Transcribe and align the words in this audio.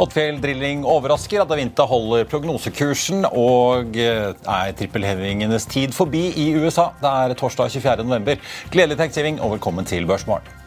Oddfjell 0.00 0.38
Drilling 0.40 0.86
overrasker 0.88 1.42
at 1.42 1.50
Avinta 1.52 1.84
holder 1.84 2.24
prognosekursen 2.30 3.26
og 3.28 3.98
eh, 4.00 4.30
er 4.32 4.72
trippelhevingenes 4.78 5.68
tid 5.68 5.92
forbi 5.92 6.22
i 6.40 6.46
USA. 6.56 6.88
Det 7.02 7.10
er 7.10 7.36
torsdag 7.36 7.74
24.11. 7.76 8.40
Gledelig 8.72 8.96
thanksgiving 9.02 9.42
og 9.44 9.58
velkommen 9.58 9.88
til 9.88 10.08
Børsmorgen. 10.08 10.59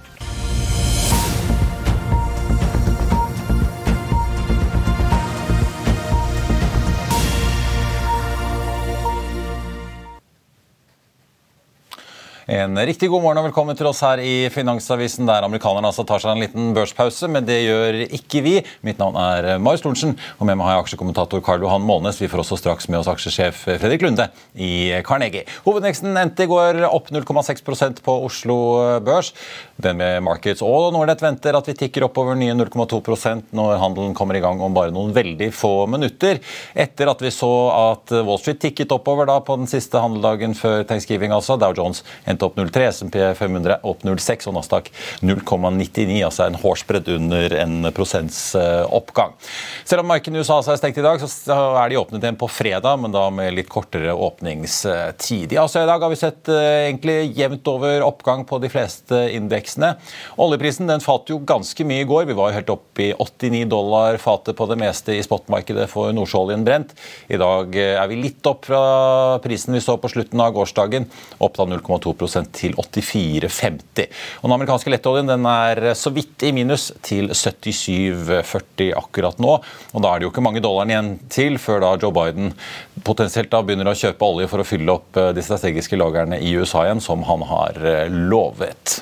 En 12.53 12.77
riktig 12.77 13.07
god 13.09 13.23
morgen 13.23 13.39
og 13.41 13.47
velkommen 13.47 13.73
til 13.73 13.87
oss 13.89 14.03
her 14.05 14.19
i 14.21 14.45
Finansavisen, 14.53 15.25
der 15.25 15.41
amerikanerne 15.41 15.89
altså 15.89 16.03
tar 16.05 16.21
seg 16.21 16.35
en 16.35 16.43
liten 16.43 16.67
børspause, 16.75 17.25
men 17.31 17.47
det 17.47 17.55
gjør 17.63 17.95
ikke 18.13 18.43
vi. 18.45 18.51
Mitt 18.85 18.99
navn 19.01 19.15
er 19.17 19.55
Marius 19.57 19.81
Thorensen, 19.81 20.11
og 20.37 20.45
med 20.45 20.59
meg 20.59 20.67
har 20.67 20.75
jeg 20.75 20.83
aksjekommentator 20.83 21.41
Karl 21.41 21.65
Johan 21.65 21.81
Månes. 21.81 22.19
Vi 22.21 22.29
får 22.29 22.43
også 22.43 22.59
straks 22.61 22.85
med 22.91 22.99
oss 22.99 23.09
aksjesjef 23.09 23.63
Fredrik 23.81 24.05
Lunde 24.05 24.27
i 24.53 24.91
Carnegie. 25.07 25.47
Hovedveksten 25.65 26.13
endte 26.19 26.45
i 26.45 26.51
går 26.51 26.83
opp 26.91 27.09
0,6% 27.15 28.03
på 28.05 28.17
Oslo 28.27 28.59
Børs. 29.01 29.31
DNB 29.81 30.21
Markets 30.27 30.61
og 30.61 30.91
Nordnett 30.93 31.25
venter 31.25 31.57
at 31.57 31.71
vi 31.71 31.77
tikker 31.79 32.05
oppover 32.05 32.37
nye 32.37 32.53
0,2% 32.53 33.49
når 33.57 33.81
handelen 33.81 34.13
kommer 34.13 34.37
i 34.37 34.43
gang 34.45 34.61
om 34.61 34.77
bare 34.77 34.93
noen 34.93 35.15
veldig 35.17 35.49
få 35.57 35.87
minutter. 35.89 36.37
Etter 36.77 37.09
at 37.09 37.25
vi 37.25 37.33
så 37.33 37.51
at 37.79 38.13
Wall 38.21 38.37
Street 38.43 38.61
tikket 38.61 38.93
oppover 38.93 39.25
da 39.31 39.41
på 39.41 39.57
den 39.57 39.73
siste 39.73 39.97
handeldagen 40.05 40.53
før 40.53 40.85
thanksgiving, 40.85 41.33
altså. 41.33 41.57
Dow 41.57 41.73
Jones 41.73 42.05
endte 42.29 42.42
opp 42.45 42.59
0,3, 42.59 42.87
SMP 42.93 43.19
500 43.39 43.79
opp 43.83 44.05
0,6 44.05 44.49
og 44.51 44.57
Nasdaq 44.57 44.91
0,99, 45.23 46.19
altså 46.27 46.47
en 46.47 46.59
hårsbredd 46.59 47.11
under 47.15 47.57
en 47.63 47.91
prosents 47.95 48.39
oppgang. 48.55 49.33
Selv 49.87 50.03
om 50.03 50.11
markedet 50.11 50.37
i 50.37 50.43
USA 50.43 50.59
er 50.61 50.79
stengt 50.79 50.99
i 50.99 51.05
dag, 51.05 51.21
så 51.23 51.57
er 51.79 51.91
de 51.91 51.99
åpnet 51.99 52.23
igjen 52.23 52.39
på 52.39 52.49
fredag, 52.51 52.99
men 53.01 53.13
da 53.13 53.25
med 53.33 53.53
litt 53.55 53.69
kortere 53.71 54.13
åpningstid. 54.13 55.53
I 55.53 55.59
Asia 55.61 55.83
i 55.83 55.89
dag 55.89 56.03
har 56.03 56.11
vi 56.11 56.19
sett 56.19 56.49
eh, 56.51 56.87
egentlig 56.87 57.33
jevnt 57.37 57.67
over 57.69 58.05
oppgang 58.05 58.45
på 58.49 58.59
de 58.63 58.69
fleste 58.71 59.19
indeksene. 59.35 59.93
Oljeprisen 60.41 60.89
den 60.89 61.03
falt 61.03 61.31
jo 61.31 61.39
ganske 61.43 61.87
mye 61.87 62.03
i 62.03 62.09
går. 62.09 62.27
Vi 62.29 62.37
var 62.37 62.55
helt 62.55 62.71
oppe 62.73 63.07
i 63.07 63.11
89 63.13 63.65
dollar 63.71 64.19
fatet 64.21 64.57
på 64.57 64.67
det 64.69 64.79
meste 64.81 65.15
i 65.17 65.23
spotmarkedet 65.25 65.87
for 65.91 66.13
nordsjøoljen 66.15 66.65
brent. 66.67 66.93
I 67.31 67.39
dag 67.41 67.75
eh, 67.79 67.95
er 67.99 68.11
vi 68.11 68.21
litt 68.23 68.49
opp 68.49 68.67
fra 68.69 68.83
prisen 69.43 69.75
vi 69.75 69.83
så 69.83 69.97
på 69.99 70.11
slutten 70.11 70.41
av 70.43 70.53
gårsdagen, 70.55 71.07
opp 71.43 71.57
da 71.59 71.67
0,2 71.69 72.13
til 72.55 72.75
84,50. 72.79 74.09
Og 74.41 74.47
Den 74.47 74.55
amerikanske 74.57 74.93
lettoljen 74.93 75.29
den 75.29 75.45
er 75.49 75.93
så 75.97 76.11
vidt 76.13 76.43
i 76.47 76.51
minus 76.55 76.89
til 77.05 77.31
77,40 77.31 78.91
akkurat 78.97 79.39
nå. 79.43 79.55
Og 79.93 80.03
Da 80.03 80.11
er 80.11 80.19
det 80.19 80.27
jo 80.27 80.33
ikke 80.33 80.45
mange 80.45 80.63
dollarene 80.63 80.95
igjen 80.95 81.13
til 81.29 81.61
før 81.61 81.83
da 81.85 81.93
Joe 82.01 82.13
Biden 82.15 82.53
potensielt 83.05 83.51
da 83.53 83.61
begynner 83.63 83.91
å 83.91 83.97
kjøpe 83.97 84.27
olje 84.27 84.49
for 84.51 84.63
å 84.63 84.67
fylle 84.67 84.97
opp 84.97 85.17
eh, 85.19 85.31
de 85.35 85.45
strategiske 85.45 85.99
lagrene 85.99 86.39
i 86.41 86.53
USA 86.57 86.87
igjen, 86.87 87.03
som 87.03 87.25
han 87.29 87.45
har 87.49 87.79
eh, 87.83 88.05
lovet. 88.09 89.01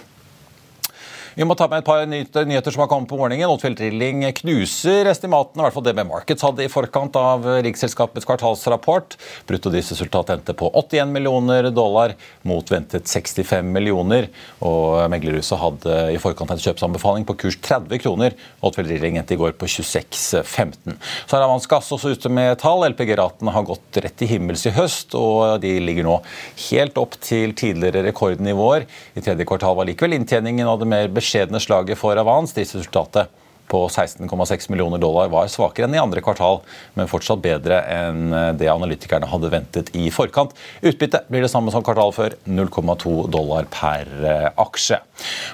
Vi 1.42 1.46
må 1.50 1.56
ta 1.58 1.66
med 1.66 1.80
et 1.82 1.88
par 1.88 2.04
nyheter 2.06 2.70
som 2.70 2.84
har 2.84 2.90
kommet 2.92 3.10
på 3.10 3.18
morgenen. 3.18 3.50
Oddfjell 3.50 3.74
Drilling 3.74 4.28
knuser 4.38 5.08
estimatene, 5.10 5.64
i 5.64 5.66
hvert 5.66 5.74
fall 5.74 5.86
DB 5.88 6.02
Markets 6.06 6.44
hadde 6.46 6.62
i 6.62 6.70
forkant 6.70 7.16
av 7.18 7.48
Riksselskapets 7.66 8.28
kvartalsrapport. 8.30 9.16
Bruttodriftsresultatet 9.50 10.36
endte 10.36 10.54
på 10.60 10.70
81 10.70 11.10
millioner 11.10 11.72
dollar 11.74 12.14
mot 12.46 12.70
ventet 12.70 13.10
65 13.10 13.72
millioner. 13.74 14.28
Og 14.62 15.00
meglerhuset 15.10 15.58
hadde 15.64 15.96
i 16.14 16.20
forkant 16.22 16.54
en 16.54 16.62
kjøpsanbefaling 16.62 17.26
på 17.26 17.38
kurs 17.42 17.58
30 17.58 18.04
kroner. 18.06 18.38
Oddfjell 18.62 18.92
Drilling 18.92 19.18
endte 19.24 19.34
i 19.34 19.42
går 19.42 19.58
på 19.58 19.72
26,15. 19.80 21.02
Så 21.26 21.40
er 21.40 21.48
Avans 21.48 21.66
Gass 21.74 21.90
også 21.98 22.14
ute 22.14 22.30
med 22.30 22.54
tall. 22.62 22.86
LPG-ratene 22.92 23.56
har 23.58 23.66
gått 23.72 24.02
rett 24.06 24.22
i 24.22 24.30
himmels 24.36 24.68
i 24.70 24.76
høst, 24.78 25.18
og 25.18 25.58
de 25.66 25.74
ligger 25.90 26.06
nå 26.06 26.20
helt 26.68 27.02
opp 27.02 27.18
til 27.18 27.58
tidligere 27.58 28.06
rekordnivåer. 28.12 28.86
I 29.18 29.26
tredje 29.26 29.50
kvartal 29.50 29.80
var 29.82 29.90
likevel 29.90 30.20
inntjeningen 30.22 30.70
av 30.70 30.78
det 30.86 30.92
mer 30.94 31.10
beskjedne 31.10 31.31
slaget 31.60 31.98
for 31.98 32.18
Avans. 32.18 32.54
Driftsresultatet 32.54 33.28
på 33.72 33.86
16,6 33.88 34.70
millioner 34.74 35.02
dollar 35.02 35.32
var 35.32 35.52
svakere 35.52 35.88
enn 35.88 35.96
i 35.96 36.02
andre 36.02 36.24
kvartal, 36.24 36.62
men 36.98 37.10
fortsatt 37.12 37.42
bedre 37.44 37.82
enn 37.88 38.36
det 38.60 38.70
analytikerne 38.72 39.30
hadde 39.32 39.52
ventet 39.54 39.94
i 39.98 40.10
forkant. 40.14 40.54
Utbytte 40.82 41.24
blir 41.32 41.46
det 41.46 41.52
samme 41.52 41.72
som 41.74 41.84
kvartal 41.86 42.14
før, 42.16 42.36
0,2 42.46 43.16
dollar 43.32 43.68
per 43.72 44.10
eh, 44.26 44.50
aksje. 44.60 45.00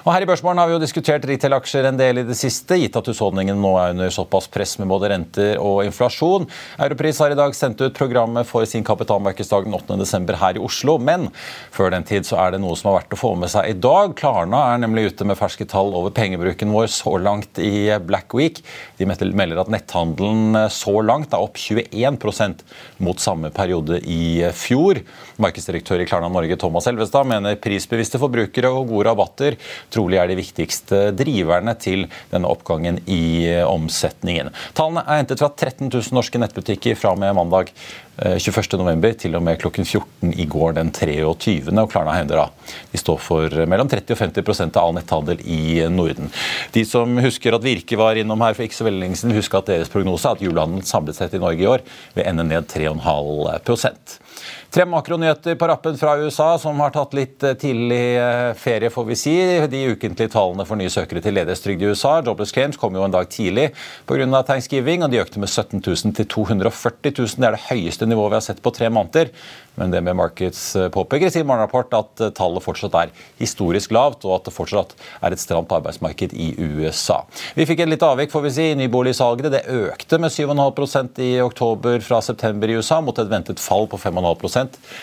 Og 0.04 0.12
her 0.12 0.24
i 0.24 0.28
Børsmorgen 0.28 0.60
har 0.60 0.70
vi 0.70 0.76
jo 0.76 0.82
diskutert 0.82 1.26
retail-aksjer 1.28 1.88
en 1.90 1.98
del 2.00 2.22
i 2.22 2.26
det 2.26 2.36
siste, 2.38 2.78
gitt 2.80 2.96
at 2.98 3.08
husholdningene 3.10 3.60
nå 3.60 3.72
er 3.80 3.94
under 3.94 4.12
såpass 4.14 4.48
press 4.52 4.76
med 4.80 4.88
både 4.90 5.10
renter 5.12 5.60
og 5.62 5.82
inflasjon. 5.86 6.48
Europris 6.86 7.20
har 7.22 7.34
i 7.34 7.38
dag 7.38 7.54
sendt 7.56 7.82
ut 7.84 7.96
programmet 7.96 8.48
for 8.48 8.66
sin 8.68 8.86
kapitalmarkedsdag 8.86 9.68
den 9.68 9.76
8.12. 9.76 10.34
her 10.40 10.58
i 10.58 10.64
Oslo, 10.64 10.98
men 11.02 11.28
før 11.74 11.92
den 11.94 12.06
tid 12.08 12.26
så 12.28 12.40
er 12.42 12.54
det 12.54 12.62
noe 12.62 12.76
som 12.78 12.92
har 12.92 13.00
vært 13.02 13.16
å 13.16 13.20
få 13.20 13.34
med 13.38 13.52
seg 13.52 13.70
i 13.70 13.76
dag. 13.78 14.14
Klarna 14.18 14.64
er 14.72 14.82
nemlig 14.82 15.12
ute 15.12 15.28
med 15.28 15.38
ferske 15.38 15.68
tall 15.68 15.92
over 15.96 16.14
pengebruken 16.14 16.72
vår 16.74 16.90
så 16.92 17.16
langt 17.22 17.60
i 17.62 17.88
Black 18.08 18.34
Week. 18.36 18.62
De 18.98 19.06
melder 19.06 19.62
at 19.62 19.70
netthandelen 19.72 20.56
eh, 20.64 20.68
så 20.72 20.96
langt 21.04 21.34
er 21.36 21.44
opp 21.44 21.60
21% 21.60 22.64
mot 23.04 23.20
samme 23.22 23.52
periode 23.54 24.00
i 24.08 24.42
fjor. 24.56 25.02
Markedsdirektør 25.38 26.02
i 26.02 26.08
Klarna 26.08 26.30
Norge 26.32 26.58
Thomas 26.60 26.88
Elvestad 26.90 27.28
mener 27.28 27.60
prisbevisste 27.62 28.20
forbrukere 28.20 28.72
og 28.72 28.90
gode 28.90 29.08
rabatter 29.10 29.58
trolig 29.94 30.18
er 30.20 30.30
de 30.30 30.38
viktigste 30.38 31.02
driverne 31.16 31.76
til 31.80 32.06
denne 32.32 32.50
oppgangen 32.50 33.02
i 33.06 33.22
eh, 33.50 33.64
omsetningen. 33.68 34.52
Tallene 34.78 35.04
er 35.06 35.22
hentet 35.22 35.42
fra 35.42 35.52
13 35.52 35.88
000 35.88 36.16
norske 36.16 36.40
nettbutikker 36.40 36.98
fra 36.98 37.14
og 37.14 37.22
med 37.22 37.36
mandag 37.38 37.72
21.11. 38.18 39.04
Eh, 39.04 39.16
til 39.22 39.36
og 39.38 39.44
med 39.46 39.60
klokken 39.60 39.86
14 39.86 40.32
i 40.34 40.46
går 40.50 40.76
den 40.78 40.90
23. 40.94 41.70
Og 41.70 41.90
Klarna 41.92 42.16
hender 42.16 42.42
da 42.42 42.46
de 42.92 43.00
står 43.00 43.20
for 43.22 43.58
mellom 43.70 43.90
30 43.90 44.14
og 44.14 44.22
50 44.22 44.64
av 44.68 44.82
all 44.82 44.96
netthandel 44.96 45.42
i 45.46 45.84
Norden. 45.92 46.32
De 46.74 46.84
som 46.88 47.18
husker 47.22 47.54
at 47.54 47.64
Virke 47.64 47.98
var 48.00 48.18
innom 48.18 48.42
her 48.42 48.56
for 48.56 48.66
ikke 48.66 48.78
så 48.78 48.88
veldig 48.88 49.04
lenge 49.04 49.20
siden, 49.20 49.36
husker 49.38 49.62
at 49.62 49.70
deres 49.70 49.92
prognose 49.92 50.28
er 50.28 50.38
at 50.38 50.44
julehandelen 50.44 50.86
samlet 50.86 51.18
sett 51.18 51.36
i 51.36 51.42
Norge 51.42 51.62
i 51.62 51.70
år 51.70 51.84
vil 52.16 52.26
ende 52.26 52.46
ned 52.48 52.68
3,5 52.70 54.18
Tre 54.70 54.84
makronyheter 54.84 55.54
på 55.54 55.66
rappen 55.66 55.96
fra 55.98 56.18
USA 56.20 56.58
som 56.60 56.80
har 56.80 56.90
tatt 56.92 57.14
litt 57.16 57.42
eh, 57.42 57.54
tidlig 57.56 58.18
eh, 58.20 58.50
ferie, 58.52 58.90
får 58.92 59.06
vi 59.08 59.16
si. 59.16 59.32
De 59.72 59.80
ukentlige 59.94 60.34
tallene 60.34 60.66
for 60.68 60.76
nye 60.76 60.92
søkere 60.92 61.22
til 61.24 61.38
ledighetstrygd 61.38 61.86
i 61.86 61.88
USA. 61.88 62.18
Jobless 62.26 62.52
claims 62.52 62.76
kom 62.76 62.92
jo 62.92 63.06
en 63.06 63.14
dag 63.14 63.30
tidlig 63.32 63.70
pga. 64.04 64.42
thanksgiving, 64.44 65.06
og 65.06 65.14
de 65.14 65.22
økte 65.22 65.40
med 65.40 65.48
17 65.48 65.80
000 65.80 66.12
til 66.18 66.28
240 66.28 67.14
000. 67.16 67.40
Det 67.40 67.48
er 67.48 67.56
det 67.56 67.64
høyeste 67.70 68.10
nivået 68.10 68.34
vi 68.34 68.38
har 68.42 68.44
sett 68.44 68.60
på 68.60 68.74
tre 68.76 68.92
måneder. 68.92 69.32
Men 69.78 69.92
det 69.94 70.02
med 70.02 70.16
Markets 70.18 70.60
påpeker 70.90 71.28
i 71.28 71.30
sin 71.30 71.46
morgenrapport 71.46 71.92
at 71.94 72.22
tallet 72.34 72.64
fortsatt 72.64 72.96
er 72.98 73.12
historisk 73.38 73.92
lavt, 73.94 74.24
og 74.26 74.34
at 74.34 74.48
det 74.48 74.54
fortsatt 74.56 74.96
er 75.22 75.32
et 75.32 75.40
stramt 75.40 75.70
arbeidsmarked 75.72 76.34
i 76.34 76.48
USA. 76.58 77.20
Vi 77.54 77.64
fikk 77.68 77.84
et 77.84 77.92
litt 77.92 78.02
avvik 78.02 78.34
får 78.34 78.44
vi 78.48 78.54
si, 78.56 78.66
i 78.72 78.78
nyboligsalget. 78.82 79.52
Det 79.54 79.62
økte 79.70 80.18
med 80.18 80.34
7,5% 80.34 81.22
i 81.22 81.30
oktober 81.44 82.02
fra 82.02 82.18
september 82.26 82.68
i 82.68 82.80
USA, 82.82 82.98
mot 83.00 83.22
et 83.22 83.30
ventet 83.30 83.62
fall 83.62 83.86
på 83.88 84.02
5,5 84.02 84.34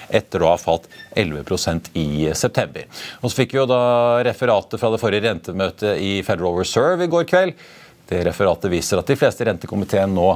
etter 0.10 0.44
å 0.44 0.52
ha 0.52 0.60
falt 0.60 0.90
11% 1.16 1.94
i 2.02 2.34
september. 2.36 2.86
Og 3.22 3.30
så 3.30 3.42
fikk 3.42 3.56
vi 3.56 3.62
jo 3.62 3.70
da 3.70 3.82
referatet 4.26 4.82
fra 4.82 4.92
det 4.94 5.02
forrige 5.02 5.30
rentemøtet 5.30 6.04
i 6.04 6.20
Federal 6.28 6.60
Reserve 6.60 7.08
i 7.08 7.12
går 7.12 7.28
kveld. 7.30 7.66
Det 8.06 8.20
referatet 8.26 8.70
viser 8.70 9.00
at 9.02 9.08
de 9.10 9.16
fleste 9.18 9.42
i 9.42 9.48
rentekomiteen 9.50 10.12
nå 10.14 10.28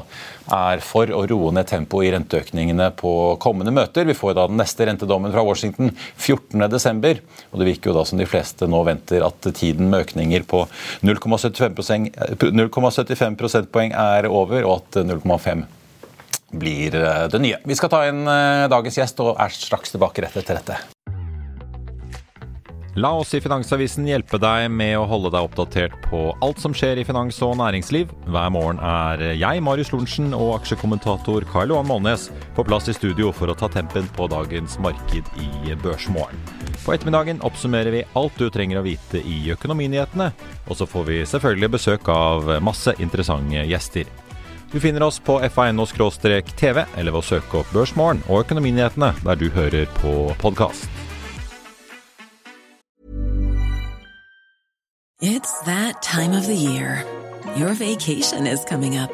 er 0.56 0.80
for 0.82 1.12
å 1.14 1.20
roe 1.30 1.52
ned 1.54 1.68
tempoet 1.70 2.08
i 2.08 2.12
renteøkningene 2.16 2.88
på 2.98 3.12
kommende 3.42 3.74
møter. 3.76 4.08
Vi 4.10 4.18
får 4.18 4.34
da 4.40 4.48
den 4.50 4.58
neste 4.58 4.88
rentedommen 4.90 5.34
fra 5.36 5.44
Washington 5.46 5.92
14.12. 6.18 7.22
Og 7.52 7.62
det 7.62 7.70
virker 7.70 7.92
jo 7.92 7.98
da 8.00 8.04
som 8.10 8.22
de 8.22 8.30
fleste 8.30 8.70
nå 8.70 8.80
venter 8.90 9.26
at 9.26 9.50
tiden 9.54 9.92
med 9.92 10.08
økninger 10.08 10.42
på 10.50 10.60
0,75 11.06 13.38
prosentpoeng 13.38 13.92
er 13.94 14.30
over, 14.30 14.66
og 14.66 14.74
at 14.80 14.92
0,5 15.06 15.79
blir 16.52 16.96
det 17.32 17.42
nye. 17.42 17.60
Vi 17.66 17.78
skal 17.78 17.92
ta 17.92 18.06
inn 18.10 18.24
eh, 18.28 18.70
dagens 18.72 18.98
gjest 19.02 19.22
og 19.26 19.36
er 19.40 19.54
straks 19.54 19.96
tilbake 19.96 20.26
rett 20.26 20.40
etter 20.40 20.60
dette. 20.60 20.80
La 23.00 23.12
oss 23.16 23.30
i 23.38 23.40
Finansavisen 23.40 24.08
hjelpe 24.10 24.40
deg 24.42 24.66
med 24.74 24.96
å 24.98 25.06
holde 25.08 25.30
deg 25.32 25.46
oppdatert 25.46 25.94
på 26.10 26.34
alt 26.44 26.60
som 26.60 26.74
skjer 26.76 27.00
i 27.00 27.06
finans 27.08 27.38
og 27.46 27.54
næringsliv. 27.62 28.10
Hver 28.28 28.50
morgen 28.52 28.82
er 28.84 29.22
jeg, 29.38 29.62
Marius 29.64 29.94
Lorentzen, 29.94 30.34
og 30.36 30.56
aksjekommentator 30.58 31.46
Karl 31.48 31.72
Johan 31.72 31.88
Målnes 31.88 32.28
på 32.58 32.66
plass 32.68 32.90
i 32.92 32.96
studio 32.98 33.30
for 33.32 33.48
å 33.48 33.56
ta 33.56 33.70
tempen 33.72 34.10
på 34.18 34.28
dagens 34.34 34.76
marked 34.84 35.30
i 35.40 35.78
Børsmorgen. 35.80 36.42
På 36.82 36.96
ettermiddagen 36.96 37.40
oppsummerer 37.46 37.94
vi 37.94 38.04
alt 38.20 38.42
du 38.42 38.50
trenger 38.52 38.82
å 38.82 38.88
vite 38.88 39.22
i 39.22 39.44
økonominyhetene, 39.54 40.32
og 40.66 40.82
så 40.82 40.90
får 40.90 41.06
vi 41.12 41.22
selvfølgelig 41.30 41.76
besøk 41.78 42.10
av 42.12 42.58
masse 42.66 42.98
interessante 43.00 43.64
gjester. 43.70 44.10
Du 44.72 44.80
finner 44.80 45.04
oss 45.04 45.20
på 45.20 45.40
fa.no-tv, 45.50 46.86
eller 46.96 47.12
ved 47.12 47.20
å 47.20 47.26
søke 47.26 47.62
opp 47.64 47.72
Børsmorgen 47.74 48.22
og 48.28 48.44
Økonominyhetene 48.44 49.16
der 49.26 49.40
du 49.40 49.50
hører 49.50 49.90
på 50.02 50.34
podkast. 50.42 50.86
It's 55.22 55.52
that 55.66 56.02
time 56.02 56.32
of 56.32 56.46
the 56.46 56.56
year. 56.56 57.04
Your 57.58 57.74
vacation 57.74 58.48
is 58.48 58.64
coming 58.64 58.96
up. 58.96 59.12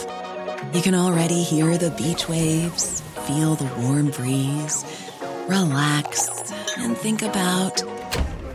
You 0.74 0.82
can 0.82 0.94
already 0.94 1.42
hear 1.42 1.78
the 1.78 1.90
beach 1.92 2.28
waves, 2.30 3.02
feel 3.26 3.56
the 3.56 3.70
warm 3.82 4.12
breeze, 4.12 4.86
relax, 5.48 6.30
and 6.78 6.98
think 6.98 7.24
about 7.24 7.82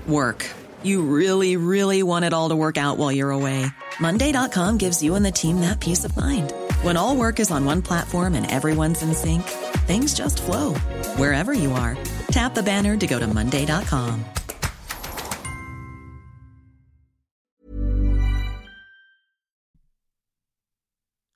work. 0.06 0.46
You 0.82 1.02
really, 1.02 1.56
really 1.56 2.02
want 2.02 2.24
it 2.24 2.32
all 2.32 2.50
to 2.50 2.56
work 2.56 2.76
out 2.76 2.98
while 2.98 3.10
you're 3.10 3.32
away. 3.32 3.66
Monday.com 4.00 4.78
gives 4.78 5.02
you 5.02 5.14
and 5.14 5.24
the 5.24 5.32
team 5.32 5.60
that 5.62 5.80
peace 5.80 6.04
of 6.04 6.16
mind. 6.16 6.52
When 6.82 6.96
all 6.96 7.14
work 7.14 7.40
is 7.40 7.50
on 7.50 7.66
one 7.66 7.82
platform 7.82 8.34
and 8.34 8.50
everyone's 8.50 9.02
in 9.02 9.12
sync, 9.12 9.42
things 9.86 10.14
just 10.14 10.40
flow 10.40 10.72
wherever 11.18 11.52
you 11.52 11.72
are. 11.72 11.94
Tap 12.32 12.54
the 12.54 12.62
banner 12.62 12.96
to 12.96 13.06
go 13.06 13.18
to 13.18 13.26
Monday.com. 13.26 14.24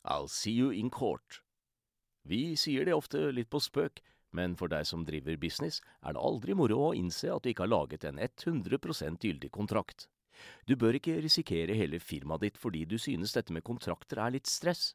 I'll 0.07 0.29
see 0.29 0.53
you 0.53 0.71
in 0.71 0.89
court. 0.89 1.43
Vi 2.25 2.57
sier 2.57 2.89
det 2.89 2.97
ofte 2.97 3.29
litt 3.29 3.51
på 3.53 3.61
spøk, 3.61 4.01
men 4.33 4.57
for 4.57 4.73
deg 4.73 4.89
som 4.89 5.05
driver 5.05 5.37
business, 5.37 5.83
er 6.01 6.17
det 6.17 6.25
aldri 6.25 6.57
moro 6.57 6.89
å 6.89 6.97
innse 6.97 7.29
at 7.29 7.45
du 7.45 7.53
ikke 7.53 7.67
har 7.67 7.75
laget 7.75 8.09
en 8.09 8.17
100 8.17 9.21
gyldig 9.21 9.53
kontrakt. 9.53 10.09
Du 10.65 10.73
bør 10.75 10.97
ikke 10.97 11.21
risikere 11.21 11.77
hele 11.77 12.01
firmaet 12.01 12.49
ditt 12.49 12.57
fordi 12.57 12.87
du 12.89 12.97
synes 12.97 13.37
dette 13.37 13.53
med 13.53 13.63
kontrakter 13.63 14.25
er 14.25 14.33
litt 14.39 14.49
stress. 14.49 14.95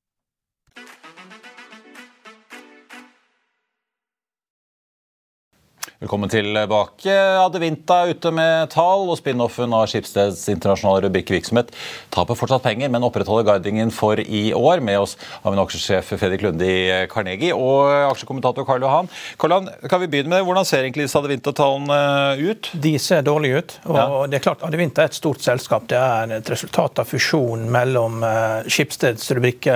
Velkommen 6.01 6.31
tilbake. 6.33 7.13
Adevinta 7.37 7.99
er 8.01 8.15
ute 8.15 8.31
med 8.33 8.71
tall, 8.73 9.03
og 9.05 9.19
spin-offen 9.19 9.69
av 9.77 9.83
Skipsteds 9.85 10.47
internasjonale 10.49 11.03
rubrikkvirksomhet 11.03 11.69
taper 12.09 12.39
fortsatt 12.39 12.63
penger, 12.65 12.89
men 12.89 13.05
opprettholder 13.05 13.45
guidingen 13.45 13.93
for 13.93 14.17
i 14.17 14.47
år. 14.57 14.81
Med 14.81 14.97
oss 14.97 15.13
har 15.43 15.53
vi 15.53 15.59
en 15.59 15.61
aksjesjef 15.61 16.09
Fredrik 16.15 16.41
Lunde 16.41 16.65
i 16.65 17.05
Carnegie 17.11 17.53
og 17.53 17.85
aksjekommentator 18.07 18.65
Karl 18.65 18.81
Johan. 18.87 19.11
Karl 19.37 19.53
Johan, 19.53 19.69
kan 19.85 20.01
vi 20.01 20.09
begynne 20.09 20.33
med 20.33 20.47
Hvordan 20.49 20.65
ser 20.65 20.87
egentlig 20.87 21.05
disse 21.05 21.21
Adevinta-tallene 21.21 22.49
ut? 22.49 22.71
De 22.73 22.95
ser 22.97 23.21
dårlige 23.29 23.61
ut. 23.61 23.79
og 23.85 24.01
ja. 24.01 24.09
det 24.25 24.41
er 24.41 24.45
klart 24.49 24.65
Adevinta 24.65 25.05
er 25.05 25.13
et 25.13 25.21
stort 25.21 25.45
selskap. 25.45 25.85
Det 25.93 26.01
er 26.01 26.37
et 26.39 26.53
resultat 26.55 27.05
av 27.05 27.13
fusjonen 27.13 27.69
mellom 27.69 28.25
uh, 28.25 28.65
Skipsteds 28.65 29.29
rubrik, 29.37 29.69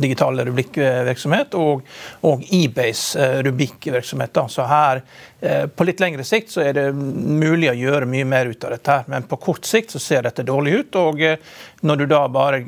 digitale 0.00 0.48
rubrikkvirksomhet 0.48 1.60
og, 1.60 1.84
og 2.24 2.48
eBays 2.48 3.10
uh, 3.20 3.42
rubrikkvirksomhet. 3.44 4.46
Så 4.48 4.64
her 4.64 5.04
Eh, 5.37 5.37
på 5.74 5.84
litt 5.86 6.00
lengre 6.02 6.24
sikt 6.26 6.50
så 6.50 6.64
er 6.66 6.72
det 6.74 6.84
mulig 6.92 7.68
å 7.70 7.76
gjøre 7.78 8.08
mye 8.10 8.26
mer 8.26 8.50
ut 8.50 8.64
av 8.66 8.72
dette, 8.74 8.96
men 9.06 9.26
på 9.30 9.38
kort 9.38 9.68
sikt 9.68 9.94
så 9.94 10.00
ser 10.02 10.24
dette 10.26 10.42
dårlig 10.42 10.72
ut. 10.72 10.98
og 10.98 11.22
eh, 11.22 11.38
når 11.80 11.96
du 11.96 12.06
da 12.10 12.24
bare 12.28 12.58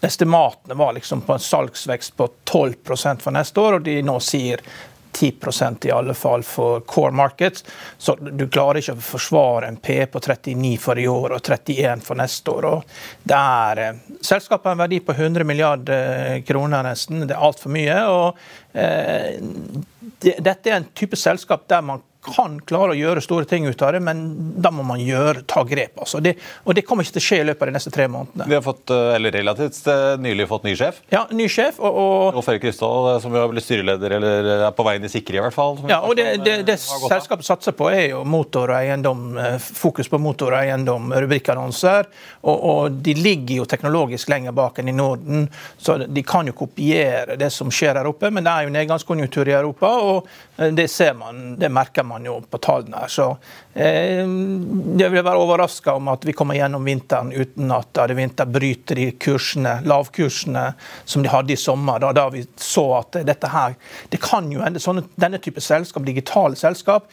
Estimatene 0.00 0.74
var 0.74 0.94
liksom 0.96 1.20
på 1.26 1.36
en 1.36 1.42
salgsvekst 1.42 2.16
på 2.16 2.30
12 2.44 3.20
for 3.20 3.36
neste 3.36 3.60
år, 3.60 3.76
og 3.76 3.84
de 3.84 3.98
nå 4.02 4.16
sier 4.24 4.62
10% 5.16 5.86
i 5.86 5.90
alle 5.90 6.14
fall 6.14 6.42
for 6.42 6.80
core 6.80 7.12
markets. 7.16 7.64
Så 7.98 8.16
du 8.20 8.46
klarer 8.48 8.80
ikke 8.80 8.96
å 8.96 9.04
forsvare 9.04 9.70
en 9.70 9.78
P 9.80 9.98
på 10.12 10.20
39 10.20 10.74
for 10.82 11.00
i 11.00 11.06
år 11.08 11.36
og 11.36 11.42
31 11.42 12.04
for 12.04 12.20
neste 12.20 12.52
år. 12.52 12.68
Og 12.70 12.98
det 13.28 13.44
eh, 13.82 14.02
Selskapet 14.20 14.70
har 14.70 14.76
en 14.76 14.84
verdi 14.84 15.00
på 15.04 15.16
100 15.16 15.46
milliarder 15.48 16.42
kroner 16.46 16.84
nesten. 16.86 17.24
Det 17.26 17.36
er 17.36 17.48
altfor 17.48 17.72
mye. 17.72 17.96
og 18.10 18.76
eh, 18.76 19.40
det, 20.20 20.36
Dette 20.44 20.72
er 20.72 20.80
en 20.80 20.90
type 20.96 21.18
selskap 21.20 21.66
der 21.70 21.84
man 21.84 22.04
kan 22.26 22.58
klare 22.66 22.94
å 22.94 22.98
gjøre 22.98 23.22
store 23.24 23.48
ting 23.48 23.66
ut 23.66 23.82
av 23.82 23.94
det, 23.96 24.00
men 24.04 24.22
da 24.62 24.72
må 24.74 24.84
man 24.86 25.00
gjøre, 25.02 25.44
ta 25.48 25.62
grep. 25.66 25.96
Altså. 26.02 26.20
Det, 26.24 26.36
og 26.64 26.76
det 26.76 26.84
kommer 26.86 27.06
ikke 27.06 27.16
til 27.18 27.24
å 27.24 27.26
skje 27.26 27.40
i 27.42 27.46
løpet 27.48 27.66
av 27.66 27.70
de 27.70 27.76
neste 27.76 27.92
tre 27.94 28.06
månedene. 28.12 28.48
Vi 28.50 28.56
har 28.58 28.64
fått, 28.64 28.90
eh, 28.94 29.14
eller 29.16 29.34
relativt 29.36 29.86
eh, 29.92 30.04
nylig 30.22 30.48
fått 30.50 30.66
ny 30.68 30.76
sjef. 30.78 31.02
Ja, 31.12 31.26
ny 31.30 31.48
sjef. 31.52 31.80
Og, 31.80 32.00
og 32.02 32.40
og 32.40 32.48
Erik 32.52 32.64
Krystall, 32.64 33.08
som 33.20 33.34
jo 33.34 33.42
har 33.42 33.50
blitt 33.52 33.66
styreleder, 33.66 34.16
eller 34.18 34.50
er 34.56 34.74
på 34.76 34.86
veien 34.86 35.04
i 35.04 35.10
sikre, 35.12 35.38
i 35.38 35.42
hvert 35.44 35.54
fall. 35.56 35.80
Ja, 35.90 36.00
og 36.06 36.16
Det, 36.16 36.26
det, 36.44 36.56
det 36.68 36.78
selskapet 36.80 37.44
satser 37.44 37.74
på, 37.76 37.90
er 37.92 38.10
jo 38.14 38.22
motor 38.24 38.70
og 38.72 38.78
eiendom, 38.78 39.36
fokus 39.60 40.08
på 40.08 40.20
motor 40.22 40.54
og 40.54 40.62
eiendom, 40.62 41.10
rubrikkannonser. 41.12 42.08
Og, 42.46 42.56
og 42.56 43.00
de 43.04 43.14
ligger 43.18 43.60
jo 43.60 43.66
teknologisk 43.68 44.30
lenger 44.32 44.54
bak 44.56 44.80
enn 44.80 44.88
i 44.88 44.96
Norden, 44.96 45.44
så 45.76 45.98
de 46.06 46.22
kan 46.26 46.48
jo 46.48 46.54
kopiere 46.56 47.36
det 47.36 47.50
som 47.52 47.68
skjer 47.72 48.00
her 48.00 48.08
oppe. 48.08 48.30
Men 48.32 48.46
det 48.46 48.54
er 48.54 48.66
jo 48.66 48.74
nedgangskonjunktur 48.78 49.50
i 49.50 49.56
Europa, 49.58 49.92
og 50.00 50.72
det 50.76 50.88
ser 50.88 51.12
man, 51.18 51.58
det 51.60 51.68
merker 51.72 52.06
man 52.06 52.15
man 52.16 52.24
jo 52.24 52.40
på 52.40 52.58
tallene. 52.58 53.04
Så 53.08 53.28
eh, 53.74 54.24
jeg 54.24 55.12
vil 55.12 55.24
være 55.24 55.40
overraska 55.42 55.96
om 55.98 56.08
at 56.12 56.24
vi 56.24 56.34
kommer 56.36 56.56
gjennom 56.56 56.84
vinteren 56.86 57.32
uten 57.34 57.72
at 57.76 58.00
Adevinta 58.06 58.46
bryter 58.48 58.96
de 58.96 59.10
kursene, 59.20 59.78
lavkursene 59.84 60.70
som 61.04 61.24
de 61.24 61.32
hadde 61.32 61.52
i 61.52 61.60
sommer. 61.60 62.00
Da, 62.00 62.14
da 62.16 62.28
vi 62.32 62.46
så 62.56 62.86
at 63.00 63.20
dette 63.26 63.50
her 63.52 63.76
Det 64.08 64.20
kan 64.22 64.48
jo 64.52 64.62
hende 64.64 64.80
sånne, 64.82 65.04
denne 65.20 65.40
type 65.42 65.60
selskap, 65.60 66.06
digitale 66.06 66.56
selskap, 66.56 67.10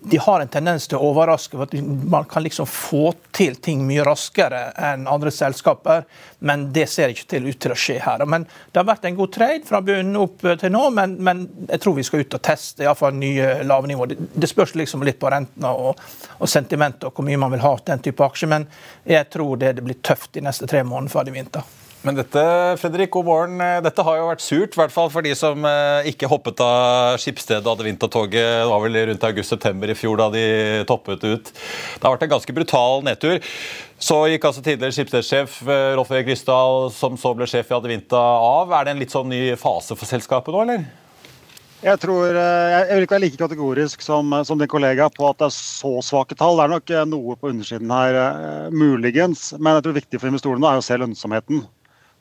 de 0.00 0.16
har 0.16 0.40
en 0.40 0.48
tendens 0.48 0.86
til 0.88 0.98
å 0.98 1.08
overraske. 1.10 1.56
for 1.56 1.62
at 1.62 1.72
Man 2.10 2.24
kan 2.24 2.42
liksom 2.42 2.66
få 2.66 3.14
til 3.32 3.56
ting 3.56 3.86
mye 3.86 4.04
raskere 4.04 4.60
enn 4.76 5.06
andre 5.08 5.30
selskaper, 5.30 6.04
men 6.38 6.72
det 6.72 6.88
ser 6.90 7.12
ikke 7.12 7.26
til 7.28 7.48
ut 7.48 7.58
til 7.60 7.72
å 7.72 7.78
skje 7.78 7.98
her. 8.04 8.24
Men 8.26 8.46
Det 8.72 8.80
har 8.80 8.84
vært 8.84 9.04
en 9.04 9.16
god 9.16 9.32
trade 9.32 9.66
fra 9.68 9.80
bunnen 9.80 10.16
opp 10.16 10.40
til 10.60 10.72
nå, 10.72 10.90
men, 10.90 11.16
men 11.18 11.48
jeg 11.68 11.80
tror 11.80 11.96
vi 11.96 12.06
skal 12.06 12.20
ut 12.24 12.34
og 12.34 12.42
teste 12.42 12.84
iallfall 12.84 13.14
nye 13.14 13.62
lavnivåer. 13.64 14.14
Det, 14.14 14.30
det 14.34 14.50
spørs 14.50 14.74
liksom 14.74 15.02
litt 15.02 15.20
på 15.20 15.30
rentene 15.32 15.68
og, 15.68 16.00
og 16.38 16.48
sentimentet 16.48 17.08
og 17.08 17.14
hvor 17.16 17.26
mye 17.26 17.40
man 17.40 17.52
vil 17.52 17.64
ha 17.64 17.76
til 17.78 17.94
den 17.94 18.04
type 18.08 18.24
aksjer, 18.24 18.52
men 18.52 18.68
jeg 19.04 19.30
tror 19.32 19.56
det, 19.56 19.76
det 19.78 19.86
blir 19.86 20.02
tøft 20.02 20.34
de 20.34 20.44
neste 20.44 20.68
tre 20.68 20.84
månedene 20.84 21.12
før 21.12 21.28
de 21.28 21.36
vinter. 21.36 21.81
Men 22.02 22.16
dette 22.18 22.42
Fredrik, 22.82 23.12
god 23.14 23.26
morgen. 23.28 23.60
Dette 23.84 24.02
har 24.02 24.16
jo 24.18 24.24
vært 24.26 24.42
surt, 24.42 24.72
i 24.74 24.78
hvert 24.80 24.90
fall 24.90 25.10
for 25.12 25.22
de 25.22 25.36
som 25.38 25.62
eh, 25.68 26.08
ikke 26.10 26.26
hoppet 26.26 26.58
av 26.64 27.14
Skipsstedet 27.22 27.62
og 27.62 27.76
hadde 27.76 27.84
vintertoget. 27.86 28.38
Det 28.42 28.70
var 28.72 28.80
vel 28.82 28.96
rundt 29.12 29.26
august-september 29.28 29.92
i 29.92 29.94
fjor 29.94 30.18
da 30.18 30.26
de 30.34 30.42
toppet 30.88 31.22
ut. 31.22 31.50
Det 31.52 32.02
har 32.02 32.16
vært 32.16 32.24
en 32.26 32.32
ganske 32.32 32.54
brutal 32.56 33.04
nedtur. 33.06 33.38
Så 34.02 34.16
gikk 34.32 34.48
altså 34.48 34.64
tidligere 34.66 34.96
skipsstedsjef 34.96 35.60
eh, 35.62 35.92
Rolf 35.94 36.10
Erik 36.10 36.32
Ryssdal, 36.32 36.88
som 36.96 37.14
så 37.20 37.30
ble 37.38 37.46
sjef 37.46 37.70
i 37.70 37.76
Adevinta, 37.76 38.18
av. 38.18 38.74
Er 38.74 38.88
det 38.88 38.96
en 38.96 39.02
litt 39.04 39.14
sånn 39.14 39.30
ny 39.30 39.38
fase 39.60 39.94
for 39.94 40.10
selskapet 40.10 40.50
nå, 40.50 40.64
eller? 40.64 40.82
Jeg 41.84 42.00
tror, 42.02 42.34
eh, 42.34 42.70
jeg 42.80 42.96
vil 42.96 43.06
ikke 43.06 43.14
være 43.14 43.24
like 43.28 43.40
kategorisk 43.44 44.02
som, 44.02 44.34
som 44.48 44.58
din 44.58 44.70
kollega 44.72 45.06
på 45.14 45.28
at 45.28 45.38
det 45.38 45.52
er 45.52 45.54
så 45.54 45.92
svake 46.02 46.34
tall. 46.34 46.58
Det 46.58 46.66
er 46.66 46.74
nok 46.74 46.94
noe 47.12 47.38
på 47.38 47.54
undersiden 47.54 47.94
her, 47.94 48.18
muligens. 48.74 49.52
Men 49.60 49.78
jeg 49.78 49.86
tror 49.86 49.96
viktig 50.00 50.18
for 50.18 50.32
investorene 50.32 50.74
er 50.74 50.82
å 50.82 50.84
se 50.88 50.98
lønnsomheten. 50.98 51.62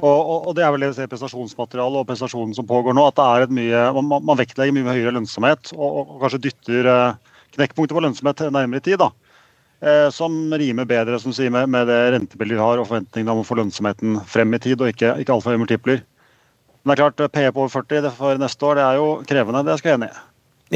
Og, 0.02 0.48
og, 0.48 0.54
det 0.58 0.64
er 0.66 0.72
vel 0.74 0.88
det 0.88 1.08
prestasjonsmaterialet 1.12 2.02
og 2.02 2.08
prestasjonen 2.10 2.56
som 2.58 2.66
pågår 2.66 2.96
nå. 2.98 3.04
at 3.08 3.18
det 3.20 3.26
er 3.26 3.46
et 3.46 3.52
mye, 3.54 3.82
Man, 3.98 4.24
man 4.26 4.40
vektlegger 4.40 4.74
mye 4.74 4.96
høyere 4.96 5.14
lønnsomhet 5.14 5.74
og, 5.78 5.90
og, 6.02 6.16
kanskje 6.24 6.42
dytter 6.48 6.90
eh, 6.90 7.36
knekkpunktet 7.58 7.98
på 7.98 8.04
lønnsomhet 8.08 8.48
nærmere 8.50 8.82
i 8.82 8.88
tid. 8.90 8.98
da. 9.02 9.12
Eh, 9.82 10.08
som 10.14 10.34
rimer 10.54 10.90
bedre 10.90 11.20
som 11.22 11.34
sier, 11.34 11.54
med, 11.54 11.70
med 11.70 11.88
det 11.90 12.00
rentebildet 12.16 12.58
vi 12.58 12.62
har 12.62 12.82
og 12.82 12.90
forventningene 12.90 13.34
om 13.34 13.42
å 13.42 13.46
få 13.46 13.58
lønnsomheten 13.58 14.20
frem 14.30 14.54
i 14.54 14.62
tid, 14.62 14.82
og 14.82 14.94
ikke, 14.94 15.16
ikke 15.22 15.38
altfor 15.38 15.54
høye 15.54 15.62
multipler. 15.64 16.04
Men 16.82 16.94
det 16.94 16.98
er 16.98 17.02
klart, 17.02 17.34
PE 17.34 17.54
på 17.54 17.64
over 17.64 17.74
40 17.74 18.14
for 18.18 18.42
neste 18.42 18.66
år 18.66 18.78
det 18.78 18.86
er 18.86 19.00
jo 19.00 19.10
krevende, 19.30 19.64
det 19.66 19.78
skal 19.82 19.94
jeg 19.94 20.00
enig 20.00 20.12
i. 20.12 20.22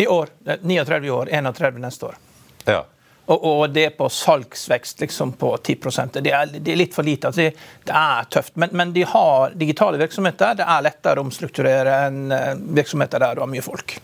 I 0.05 0.07
år. 0.11 0.33
39 0.61 1.07
i 1.07 1.13
år, 1.13 1.31
31 1.33 1.81
neste 1.81 2.09
år. 2.09 2.17
Ja. 2.65 2.81
Og, 3.25 3.45
og, 3.45 3.69
det 3.73 3.89
på 3.97 4.09
salgsvekst 4.09 4.99
liksom 5.01 5.31
på 5.41 5.55
10 5.57 5.75
det 6.21 6.31
er, 6.31 6.51
det 6.59 6.71
er 6.71 6.77
litt 6.77 6.93
for 6.93 7.07
lite. 7.07 7.31
Altså 7.31 7.41
det, 7.41 7.53
det, 7.83 7.93
er 7.93 8.27
tøft. 8.29 8.55
Men, 8.55 8.69
men, 8.71 8.93
de 8.93 9.05
har 9.09 9.55
digitale 9.57 9.97
virksomheter. 10.01 10.59
Det 10.59 10.67
er 10.67 10.83
lettere 10.85 11.21
å 11.21 11.25
omstrukturere 11.25 11.95
enn 12.07 12.27
eh, 12.31 12.51
virksomheter 12.77 13.23
der 13.23 13.35
du 13.35 13.41
har 13.41 13.49
mye 13.49 13.65
folk. 13.65 13.97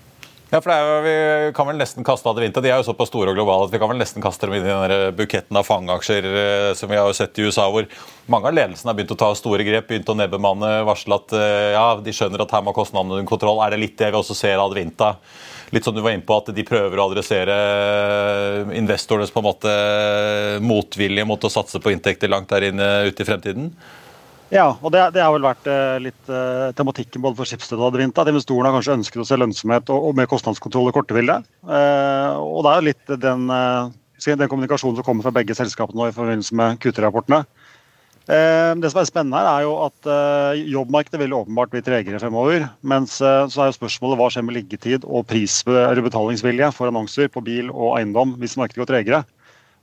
Ja, 0.51 0.59
for 0.59 0.73
jo, 0.73 0.95
Vi 1.05 1.51
kan 1.55 1.69
vel 1.69 1.77
nesten 1.79 2.03
kaste 2.03 2.27
av 2.27 2.35
det 2.35 2.43
vinter. 2.43 2.63
De 2.65 2.73
er 2.73 2.81
jo 2.81 2.87
såpass 2.89 3.07
store 3.07 3.31
og 3.31 3.37
globale 3.37 3.69
at 3.69 3.71
vi 3.71 3.79
kan 3.79 3.87
vel 3.87 4.01
nesten 4.01 4.23
kaste 4.23 4.49
dem 4.49 4.57
inn 4.57 4.65
i 4.65 4.73
den 4.73 5.13
buketten 5.15 5.55
av 5.55 5.63
fangeaksjer 5.63 6.27
eh, 6.27 6.71
som 6.75 6.91
vi 6.91 6.99
har 6.99 7.13
sett 7.15 7.39
i 7.39 7.45
USA, 7.45 7.69
hvor 7.71 7.87
mange 8.31 8.49
av 8.49 8.57
ledelsen 8.57 8.89
har 8.91 8.97
begynt 8.97 9.13
å 9.15 9.21
ta 9.21 9.29
store 9.37 9.63
grep, 9.63 9.87
begynt 9.87 10.11
å 10.11 10.17
nedbemanne, 10.17 10.73
varsle 10.89 11.21
at 11.21 11.37
eh, 11.37 11.69
ja, 11.77 11.85
de 12.03 12.17
skjønner 12.17 12.43
at 12.43 12.51
her 12.57 12.65
må 12.67 12.75
kostnadene 12.75 13.21
under 13.21 13.31
kontroll. 13.31 13.63
Er 13.63 13.71
det 13.71 13.79
litt 13.85 13.95
det 14.01 14.11
vi 14.11 14.19
også 14.19 14.35
ser 14.35 14.57
av 14.57 14.73
Advinta? 14.73 15.13
Litt 15.71 15.87
som 15.87 15.95
du 15.95 16.01
var 16.03 16.15
inne 16.15 16.25
på, 16.27 16.37
at 16.37 16.51
de 16.55 16.67
prøver 16.67 16.99
å 16.99 17.07
adressere 17.09 17.55
investorenes 18.77 19.31
på 19.31 19.41
en 19.41 19.47
måte 19.47 19.73
motvilje 20.63 21.25
mot 21.27 21.47
å 21.47 21.51
satse 21.51 21.79
på 21.81 21.93
inntekter 21.93 22.31
langt 22.31 22.51
der 22.51 22.69
inne 22.71 22.91
ute 23.07 23.23
i 23.23 23.27
fremtiden? 23.27 23.71
Ja, 24.51 24.73
og 24.83 24.91
det, 24.91 25.05
det 25.15 25.23
har 25.23 25.31
vel 25.31 25.45
vært 25.45 25.67
eh, 25.71 25.97
litt 26.03 26.27
uh, 26.27 26.73
tematikken 26.75 27.23
både 27.23 27.39
for 27.39 27.47
Schibsted 27.47 27.79
og 27.79 27.87
Advinta. 27.87 28.25
At 28.25 28.31
investorene 28.33 28.67
har 28.67 28.75
kanskje 28.75 28.97
ønsket 28.97 29.21
å 29.23 29.27
se 29.29 29.37
lønnsomhet 29.39 29.91
og, 29.95 30.09
og 30.09 30.17
mer 30.19 30.27
kostnadskontroll 30.27 30.89
i 30.91 30.95
kortebildet. 30.95 31.47
Uh, 31.63 32.35
og 32.35 32.65
det 32.65 32.73
er 32.73 32.81
jo 32.81 32.87
litt 32.89 33.13
den, 33.23 33.45
uh, 33.47 33.87
den 34.27 34.51
kommunikasjonen 34.51 34.99
som 34.99 35.07
kommer 35.07 35.23
fra 35.23 35.31
begge 35.39 35.55
selskapene 35.55 36.01
nå 36.01 36.09
i 36.09 36.17
forbindelse 36.17 36.57
med 36.59 36.81
Q3-rapportene. 36.83 37.45
Eh, 38.29 38.71
det 38.77 38.91
som 38.91 38.99
er 39.01 39.07
spennende 39.09 39.39
her, 39.39 39.47
er 39.49 39.63
jo 39.65 39.71
at 39.87 40.07
eh, 40.13 40.61
jobbmarkedet 40.69 41.19
vil 41.23 41.33
åpenbart 41.33 41.71
bli 41.73 41.81
tregere 41.85 42.19
fremover. 42.21 42.67
Mens 42.85 43.17
eh, 43.17 43.47
så 43.49 43.63
er 43.63 43.71
jo 43.71 43.77
spørsmålet 43.79 44.19
hva 44.19 44.27
skjer 44.29 44.45
med 44.45 44.59
liggetid 44.59 45.07
og 45.07 45.25
pris- 45.31 45.63
eller 45.65 46.03
betalingsvilje 46.05 46.69
for 46.77 46.91
annonser 46.91 47.31
på 47.33 47.41
bil 47.45 47.71
og 47.71 47.97
eiendom 47.97 48.35
hvis 48.41 48.59
markedet 48.61 48.83
går 48.83 48.91
tregere. 48.93 49.23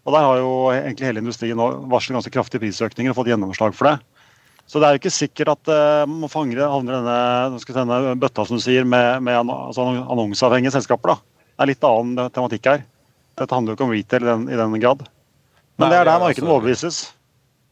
Og 0.07 0.15
Der 0.15 0.25
har 0.25 0.39
jo 0.39 0.53
egentlig 0.73 1.09
hele 1.09 1.21
industrien 1.21 1.59
varslet 1.59 2.17
ganske 2.17 2.33
kraftige 2.33 2.63
prisøkninger 2.63 3.13
og 3.13 3.19
fått 3.19 3.33
gjennomslag 3.33 3.75
for 3.77 3.91
det. 3.91 3.99
Så 4.69 4.81
det 4.81 4.87
er 4.87 4.95
jo 4.95 5.01
ikke 5.03 5.13
sikkert 5.13 5.51
at 5.53 5.71
man 6.09 6.31
fanger 6.33 6.61
havner 6.61 6.99
denne, 7.01 7.61
denne 7.67 8.15
bøtta 8.21 8.45
som 8.47 8.57
du 8.57 8.63
sier, 8.65 8.85
med, 8.89 9.21
med 9.25 9.37
altså 9.53 9.85
annonseavhengige 9.85 10.73
selskaper. 10.77 11.13
da. 11.13 11.45
Det 11.57 11.65
er 11.65 11.71
litt 11.73 11.87
annen 11.89 12.33
tematikk 12.33 12.71
her. 12.71 12.83
Dette 13.37 13.57
handler 13.57 13.75
jo 13.75 13.79
ikke 13.79 13.89
om 13.89 13.95
retail 13.97 14.25
i 14.25 14.31
den, 14.31 14.49
i 14.49 14.61
den 14.61 14.81
grad. 14.81 15.05
Men 15.77 15.93
det 15.93 16.01
er 16.01 16.09
der 16.09 16.25
markedet 16.25 16.49
må 16.49 16.57
overbevises. 16.57 17.03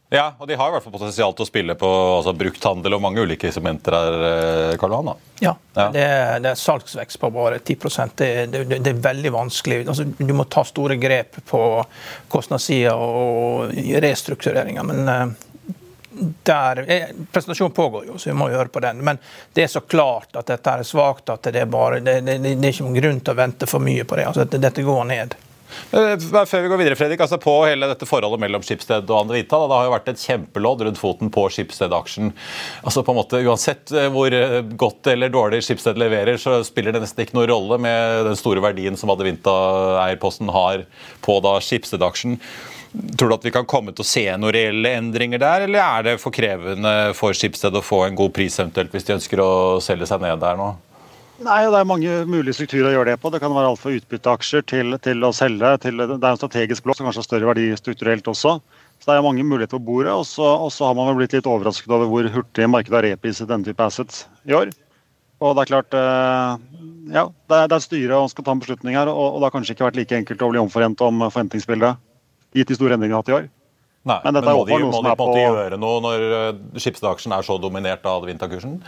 Ja, 0.09 0.29
og 0.39 0.47
de 0.47 0.55
har 0.55 0.69
i 0.69 0.71
hvert 0.71 0.85
fall 0.85 0.93
potensial 0.93 1.33
til 1.35 1.43
å 1.43 1.47
spille 1.49 1.73
på 1.75 1.87
altså, 1.89 2.31
brukthandel 2.37 2.95
og 2.95 3.01
mange 3.03 3.25
ulike 3.27 3.49
segmenter 3.51 3.95
her, 3.97 4.13
eh, 4.27 4.75
Karl 4.79 4.93
Johan? 4.95 5.09
Ja, 5.41 5.51
ja. 5.75 5.87
Det, 5.91 6.03
er, 6.03 6.39
det, 6.39 6.53
er, 6.53 6.61
salgsvekst 6.61 7.19
på 7.19 7.29
bare 7.35 7.59
10 7.59 7.75
det, 8.15 8.29
det, 8.53 8.61
det 8.79 8.93
er 8.93 9.01
veldig 9.03 9.33
vanskelig. 9.35 9.81
Altså, 9.83 10.05
du 10.07 10.31
må 10.33 10.45
ta 10.47 10.63
store 10.63 10.95
grep 11.01 11.41
på 11.51 11.61
kostnadssida 12.31 12.95
og 12.95 13.75
restruktureringer. 14.07 14.87
Men 14.87 15.11
eh, 15.11 15.25
der, 16.47 16.81
Presentasjonen 17.33 17.75
pågår 17.75 18.07
jo, 18.07 18.15
så 18.17 18.31
vi 18.31 18.37
må 18.39 18.47
høre 18.53 18.71
på 18.71 18.79
den. 18.87 19.03
Men 19.03 19.19
det 19.53 19.67
er 19.67 19.73
så 19.75 19.83
klart 19.83 20.39
at 20.39 20.47
dette 20.53 20.77
er 20.79 20.87
svakt 20.87 21.35
at 21.35 21.51
det 21.51 21.65
er, 21.65 21.67
bare, 21.67 21.99
det, 21.99 22.21
det, 22.23 22.39
det 22.47 22.55
er 22.55 22.71
ikke 22.71 22.87
noen 22.87 23.01
grunn 23.01 23.19
til 23.19 23.35
å 23.35 23.41
vente 23.43 23.67
for 23.67 23.83
mye 23.83 24.07
på 24.07 24.21
det. 24.21 24.29
Altså, 24.31 24.47
dette 24.55 24.87
går 24.87 25.03
ned. 25.11 25.35
Eh, 25.91 26.13
før 26.19 26.63
vi 26.63 26.69
går 26.71 26.79
videre, 26.81 26.97
Fredrik, 26.99 27.21
altså 27.23 27.39
På 27.41 27.57
hele 27.67 27.89
dette 27.89 28.07
forholdet 28.07 28.41
mellom 28.43 28.63
Skipsted 28.65 29.09
og 29.11 29.21
Andvita, 29.21 29.59
det 29.67 29.77
har 29.77 29.87
jo 29.87 29.93
vært 29.93 30.09
et 30.11 30.23
kjempelodd 30.23 30.85
rundt 30.87 31.01
foten 31.01 31.31
på 31.33 31.45
Skipsted-aksjen. 31.53 32.31
Altså 32.83 33.03
på 33.03 33.13
en 33.13 33.19
måte, 33.19 33.41
Uansett 33.47 33.91
eh, 33.95 34.09
hvor 34.13 34.33
eh, 34.33 34.61
godt 34.79 35.11
eller 35.13 35.33
dårlig 35.33 35.61
Skipsted 35.65 35.99
leverer, 35.99 36.39
så 36.41 36.59
spiller 36.67 36.95
det 36.95 37.03
nesten 37.03 37.25
ikke 37.25 37.37
noen 37.39 37.51
rolle 37.51 37.79
med 37.83 38.25
den 38.29 38.39
store 38.39 38.63
verdien 38.63 38.99
som 38.99 39.11
Adevinta-eierposten 39.13 40.51
har 40.55 40.87
på 41.25 41.37
da 41.45 41.57
Skipsted-aksjen. 41.63 42.39
Tror 43.19 43.29
du 43.29 43.35
at 43.35 43.45
vi 43.45 43.53
kan 43.53 43.67
komme 43.67 43.93
til 43.93 44.05
å 44.05 44.07
se 44.07 44.25
noen 44.39 44.55
reelle 44.55 44.95
endringer 44.97 45.41
der, 45.43 45.67
eller 45.67 45.83
er 45.83 46.05
det 46.07 46.17
for 46.23 46.35
krevende 46.35 47.13
for 47.17 47.35
Skipsted 47.37 47.75
å 47.75 47.83
få 47.85 48.05
en 48.07 48.17
god 48.17 48.33
pris 48.35 48.59
eventuelt 48.59 48.95
hvis 48.95 49.07
de 49.07 49.17
ønsker 49.19 49.43
å 49.43 49.51
selge 49.83 50.07
seg 50.09 50.23
ned 50.23 50.39
der 50.41 50.59
nå? 50.59 50.71
Nei, 51.37 51.59
Det 51.69 51.77
er 51.77 51.85
mange 51.85 52.13
mulige 52.25 52.55
strukturer 52.57 52.89
å 52.89 52.95
gjøre 52.95 53.11
det 53.11 53.21
på. 53.21 53.29
Det 53.29 53.41
kan 53.43 53.53
være 53.53 53.69
alt 53.69 53.81
fra 53.81 53.93
utbytteaksjer 53.93 54.63
til, 54.65 54.97
til, 55.03 55.21
å 55.21 55.33
selge. 55.35 55.73
Til, 55.83 56.01
det 56.01 56.17
er 56.17 56.31
en 56.31 56.39
strategisk 56.39 56.85
blokk 56.85 56.97
som 56.97 57.05
kanskje 57.05 57.21
har 57.21 57.27
større 57.27 57.49
verdi 57.51 57.67
strukturelt 57.77 58.29
også. 58.31 58.57
Så 58.97 59.05
Det 59.05 59.13
er 59.13 59.25
mange 59.25 59.45
muligheter 59.45 59.77
på 59.77 59.85
bordet. 59.91 60.15
Og 60.15 60.25
så 60.25 60.87
har 60.87 60.97
man 60.97 61.11
vel 61.11 61.19
blitt 61.21 61.37
litt 61.37 61.49
overrasket 61.49 61.93
over 61.93 62.09
hvor 62.09 62.29
hurtig 62.33 62.69
markedet 62.73 62.97
har 62.97 63.09
repriset 63.11 63.49
denne 63.49 63.67
type 63.67 63.85
assets 63.85 64.25
i 64.49 64.55
år. 64.57 64.73
Og 65.37 65.53
Det 65.53 65.61
er 65.61 65.69
klart, 65.69 65.93
eh, 65.93 66.81
ja, 67.13 67.27
det 67.29 67.57
er, 67.57 67.67
det 67.69 67.77
er 67.77 67.85
styret 67.85 68.17
som 68.17 68.31
skal 68.33 68.47
ta 68.47 68.55
en 68.57 68.63
beslutning 68.63 68.97
her. 68.97 69.11
Og, 69.11 69.35
og, 69.35 69.37
det 69.37 69.45
har 69.45 69.53
kanskje 69.59 69.77
ikke 69.77 69.85
vært 69.91 69.99
like 70.01 70.17
enkelt 70.17 70.41
å 70.41 70.49
bli 70.49 70.63
omforent 70.63 71.05
om 71.05 71.21
forventningsbildet, 71.27 72.01
gitt 72.57 72.73
de 72.73 72.79
store 72.79 72.97
endringene 72.97 73.13
vi 73.13 73.19
har 73.19 73.21
hatt 73.21 73.33
i 73.33 73.37
år. 73.37 73.51
Nei, 74.07 74.17
men, 74.23 74.39
men 74.39 74.45
må 74.55 74.63
de, 74.65 74.79
må 74.87 75.03
de 75.03 75.13
på 75.19 75.25
måte 75.27 75.43
gjøre 75.43 75.77
noe 75.77 76.01
når 76.01 76.25
eh, 76.25 76.49
skipsdagsjen 76.79 77.35
er 77.35 77.45
så 77.45 77.59
dominert 77.61 78.05
av 78.09 78.25
vinterkursen? 78.25 78.79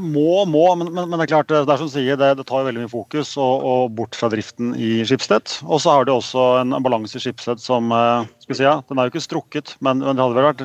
Må, 0.00 0.44
må, 0.48 0.62
men, 0.80 0.88
men, 0.96 1.12
det 1.18 1.26
er 1.26 1.30
klart, 1.34 1.50
det 1.52 1.68
er 1.68 1.80
som 1.80 1.90
sier, 1.92 2.16
det, 2.16 2.30
det 2.38 2.46
tar 2.48 2.64
veldig 2.64 2.86
mye 2.86 2.90
fokus 2.92 3.34
og, 3.36 3.64
og 3.68 3.90
bort 3.98 4.16
fra 4.16 4.30
driften 4.32 4.72
i 4.72 5.02
Skipsted. 5.04 5.58
Og 5.66 5.82
så 5.84 5.92
har 5.92 6.08
det 6.08 6.14
også 6.14 6.44
en, 6.62 6.72
en 6.76 6.86
balanse 6.86 7.18
i 7.18 7.22
Skipsted 7.22 7.60
som 7.60 7.92
eh, 7.92 8.30
skal 8.46 8.56
si, 8.56 8.64
ja, 8.64 8.78
Den 8.88 9.00
er 9.00 9.08
jo 9.08 9.12
ikke 9.12 9.24
strukket, 9.26 9.74
men, 9.84 10.00
men 10.00 10.16
det 10.16 10.24
hadde 10.24 10.38
vel 10.38 10.48
vært 10.48 10.64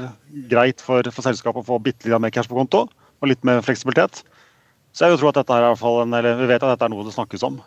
greit 0.52 0.84
for, 0.84 1.04
for 1.12 1.28
selskapet 1.28 1.66
å 1.66 1.68
få 1.68 1.82
bitte 1.84 2.08
litt 2.08 2.24
mer 2.24 2.32
cash 2.32 2.52
på 2.52 2.58
konto 2.58 2.86
og 2.88 3.30
litt 3.32 3.44
mer 3.48 3.60
fleksibilitet. 3.66 4.24
Så 4.96 5.06
jeg 5.06 5.16
vil 5.16 5.24
tro 5.26 5.32
at 5.34 5.42
dette 5.42 5.52
er 5.52 5.66
i 5.66 5.70
hvert 5.74 5.84
fall 5.84 6.02
en, 6.06 6.16
eller 6.16 6.40
vi 6.40 6.48
vet 6.54 6.64
at 6.64 6.72
dette 6.72 6.88
er 6.88 6.94
noe 6.94 7.04
det 7.04 7.16
snakkes 7.16 7.44
om. 7.44 7.60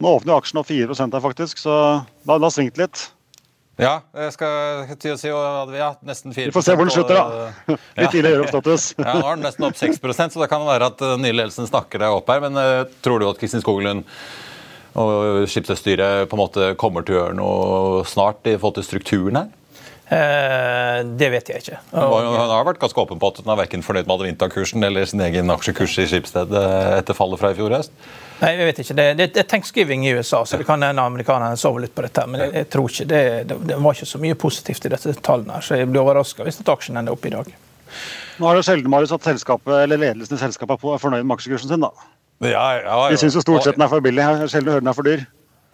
Nå 0.00 0.16
åpner 0.16 0.32
jo 0.32 0.38
aksjen 0.40 0.60
opp 0.62 0.70
4 0.70 0.96
her, 0.96 1.20
faktisk, 1.22 1.60
så 1.60 1.76
det 2.24 2.38
har 2.40 2.54
svingt 2.54 2.80
litt. 2.80 3.04
Ja, 3.80 3.94
jeg 4.14 4.30
skal 4.36 4.84
til 5.02 5.16
å 5.16 5.18
si 5.18 5.30
ja, 5.30 5.88
nesten 6.06 6.34
4 6.34 6.52
Vi 6.52 6.54
får 6.54 6.66
se 6.66 6.76
hvor 6.78 6.86
den 6.86 6.94
slutter, 6.94 7.18
da. 7.18 7.76
Litt 7.98 8.12
tidlig 8.14 8.30
gjør-opp-status. 8.30 8.86
ja, 9.02 9.14
nå 9.18 9.26
er 9.26 9.40
den 9.40 9.46
nesten 9.48 9.66
opp 9.66 9.78
6 9.80 9.98
så 10.04 10.42
det 10.44 10.50
kan 10.52 10.66
være 10.66 10.92
at 10.92 11.02
den 11.02 11.24
nye 11.26 11.34
ledelsen 11.34 11.66
snakker 11.66 12.04
deg 12.04 12.14
opp 12.14 12.30
her. 12.30 12.44
Men 12.44 12.60
uh, 12.60 12.86
tror 13.02 13.18
du 13.18 13.26
at 13.26 13.40
Kristin 13.40 13.64
Skoglund 13.64 14.06
og 14.94 15.48
skipsstyret 15.50 16.28
på 16.30 16.36
en 16.36 16.42
måte 16.44 16.70
kommer 16.78 17.02
til 17.02 17.16
å 17.16 17.18
gjøre 17.18 17.38
noe 17.40 18.04
snart 18.06 18.46
i 18.46 18.54
forhold 18.54 18.78
til 18.78 18.86
strukturen 18.86 19.40
her? 19.40 19.50
Eh, 20.14 20.98
det 21.18 21.30
vet 21.32 21.48
jeg 21.50 21.62
ikke. 21.62 21.78
Og, 21.98 22.12
han 22.22 22.50
har 22.52 22.66
vært 22.68 22.80
ganske 22.82 23.00
åpen 23.00 23.20
på 23.22 23.30
at 23.32 23.40
hun 23.42 23.50
er 23.50 23.58
verken 23.64 23.82
fornøyd 23.82 24.06
med 24.06 24.14
Adevinta-kursen 24.14 24.86
eller 24.86 25.08
sin 25.10 25.22
egen 25.24 25.50
aksjekurs 25.50 25.96
i 26.02 26.06
Skipsted 26.10 26.54
etter 26.54 27.16
fallet 27.16 27.40
fra 27.40 27.50
i 27.54 27.58
fjor 27.58 27.74
høst? 27.74 27.94
Nei, 28.40 28.52
jeg 28.58 28.68
vet 28.68 28.80
ikke. 28.82 28.96
Det, 28.98 29.06
det, 29.18 29.28
det 29.34 29.42
er 29.44 29.50
thanksgiving 29.50 30.06
i 30.06 30.14
USA, 30.14 30.42
så 30.46 30.58
det 30.60 30.66
kan 30.68 30.82
hende 30.82 31.02
amerikanerne 31.02 31.58
sover 31.60 31.86
litt 31.86 31.94
på 31.96 32.04
dette. 32.06 32.26
Men 32.30 32.44
jeg, 32.44 32.54
jeg 32.60 32.70
tror 32.74 32.90
ikke 32.90 33.06
det, 33.10 33.22
det, 33.50 33.60
det, 33.70 33.78
var 33.86 33.98
ikke 33.98 34.10
så 34.10 34.22
mye 34.22 34.38
positivt 34.38 34.88
i 34.88 34.92
disse 34.94 35.14
tallene, 35.24 35.58
her, 35.58 35.66
så 35.66 35.78
jeg 35.80 35.90
blir 35.90 36.02
overraska 36.02 36.46
hvis 36.46 36.60
aksjen 36.62 37.00
ender 37.00 37.16
opp 37.16 37.24
i 37.26 37.32
dag. 37.34 37.54
Nå 38.38 38.50
har 38.50 38.58
det 38.58 38.66
sjelden 38.66 38.90
Marius, 38.90 39.14
at 39.14 39.30
eller 39.30 40.00
ledelsen 40.00 40.36
i 40.36 40.42
selskapet 40.42 40.82
er 40.82 41.02
fornøyd 41.02 41.22
med 41.22 41.38
aksjekursen 41.38 41.70
sin. 41.70 41.86
da. 41.86 41.92
Ja, 42.42 42.66
ja, 42.74 42.82
ja. 42.82 43.10
De 43.10 43.18
syns 43.20 43.38
jo 43.38 43.42
stort 43.44 43.64
sett 43.64 43.78
den 43.78 43.86
er 43.86 43.92
for 43.92 44.04
billig. 44.04 44.26
Sjelden 44.50 44.74
hørt 44.74 44.84
den 44.84 44.90
er 44.90 44.98
for 44.98 45.06
dyr. 45.06 45.22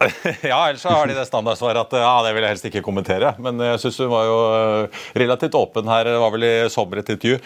ja, 0.51 0.57
ellers 0.69 0.83
har 0.83 1.07
de 1.07 1.15
det 1.17 1.25
standardsvaret 1.27 1.81
at 1.81 1.95
ja, 2.01 2.13
det 2.25 2.31
vil 2.35 2.45
jeg 2.45 2.55
helst 2.55 2.67
ikke 2.69 2.83
kommentere. 2.85 3.33
Men 3.43 3.59
jeg 3.61 3.81
syns 3.83 3.99
hun 4.01 4.11
var 4.11 4.27
jo 4.27 4.37
eh, 4.55 5.01
relativt 5.21 5.57
åpen 5.57 5.89
her. 5.91 6.09
Det 6.09 6.21
var 6.23 6.33
vel 6.35 6.47
i 6.47 6.53
sommer 6.73 7.01
et 7.01 7.11
intervju. 7.13 7.37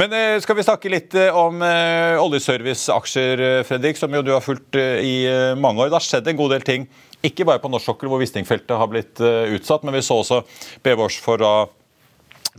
Men 0.00 0.14
eh, 0.16 0.36
skal 0.44 0.58
vi 0.58 0.66
snakke 0.66 0.92
litt 0.92 1.16
om 1.32 1.62
oljeserviceaksjer, 1.62 3.42
Fredrik, 3.68 3.98
som 3.98 4.14
jo 4.14 4.24
du 4.24 4.32
har 4.34 4.44
fulgt 4.44 4.78
i 4.78 5.14
mange 5.58 5.82
år. 5.82 5.90
Det 5.90 5.98
har 5.98 6.08
skjedd 6.08 6.30
en 6.30 6.40
god 6.40 6.54
del 6.56 6.66
ting. 6.66 6.86
Ikke 7.24 7.46
bare 7.48 7.62
på 7.62 7.70
norsk 7.72 7.90
sokkel 7.90 8.10
hvor 8.12 8.22
Wisting-feltet 8.22 8.78
har 8.78 8.90
blitt 8.90 9.18
utsatt, 9.18 9.82
men 9.86 9.96
vi 9.96 10.04
så 10.06 10.20
også 10.22 10.44
BVårs 10.86 11.18
for 11.22 11.42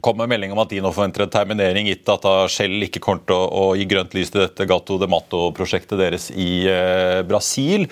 kom 0.02 0.18
med 0.20 0.30
melding 0.32 0.54
om 0.54 0.62
at 0.64 0.72
de 0.72 0.82
nå 0.84 0.92
forventer 0.96 1.26
en 1.26 1.32
terminering, 1.34 1.88
gitt 1.90 2.10
at 2.12 2.24
da 2.26 2.34
Shell 2.52 2.86
ikke 2.86 3.02
kommer 3.04 3.24
til 3.28 3.36
å, 3.36 3.64
gi 3.78 3.88
grønt 3.90 4.16
lys 4.18 4.32
til 4.34 4.44
dette 4.44 4.68
Gato 4.70 4.98
de 5.02 5.10
Mato-prosjektet 5.12 6.00
deres 6.00 6.30
i 6.34 6.50
eh, 6.70 7.22
Brasil. 7.28 7.88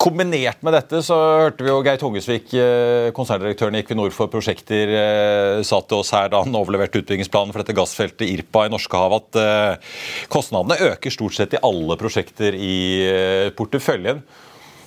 Kombinert 0.00 0.62
med 0.66 0.76
dette 0.76 1.02
så 1.06 1.18
hørte 1.46 1.66
vi 1.66 1.72
jo 1.72 1.80
Geir 1.86 2.00
Tungesvik, 2.00 2.52
eh, 2.54 3.08
konserndirektøren 3.16 3.78
i 3.78 3.82
Equinor 3.84 4.14
for 4.14 4.32
prosjekter, 4.32 4.94
eh, 5.00 5.62
sa 5.66 5.80
til 5.84 6.02
oss 6.02 6.12
her 6.16 6.30
da 6.32 6.44
han 6.44 6.60
overleverte 6.60 7.02
utbyggingsplanen 7.02 7.54
for 7.54 7.64
dette 7.64 7.76
gassfeltet 7.76 8.28
Irpa 8.28 8.66
i 8.66 8.74
Norskehavet, 8.74 9.30
at 9.30 9.40
eh, 9.40 9.96
kostnadene 10.32 10.78
øker 10.92 11.14
stort 11.14 11.36
sett 11.36 11.56
i 11.56 11.64
alle 11.66 11.98
prosjekter 12.00 12.56
i 12.56 12.78
eh, 13.08 13.50
porteføljen. 13.56 14.22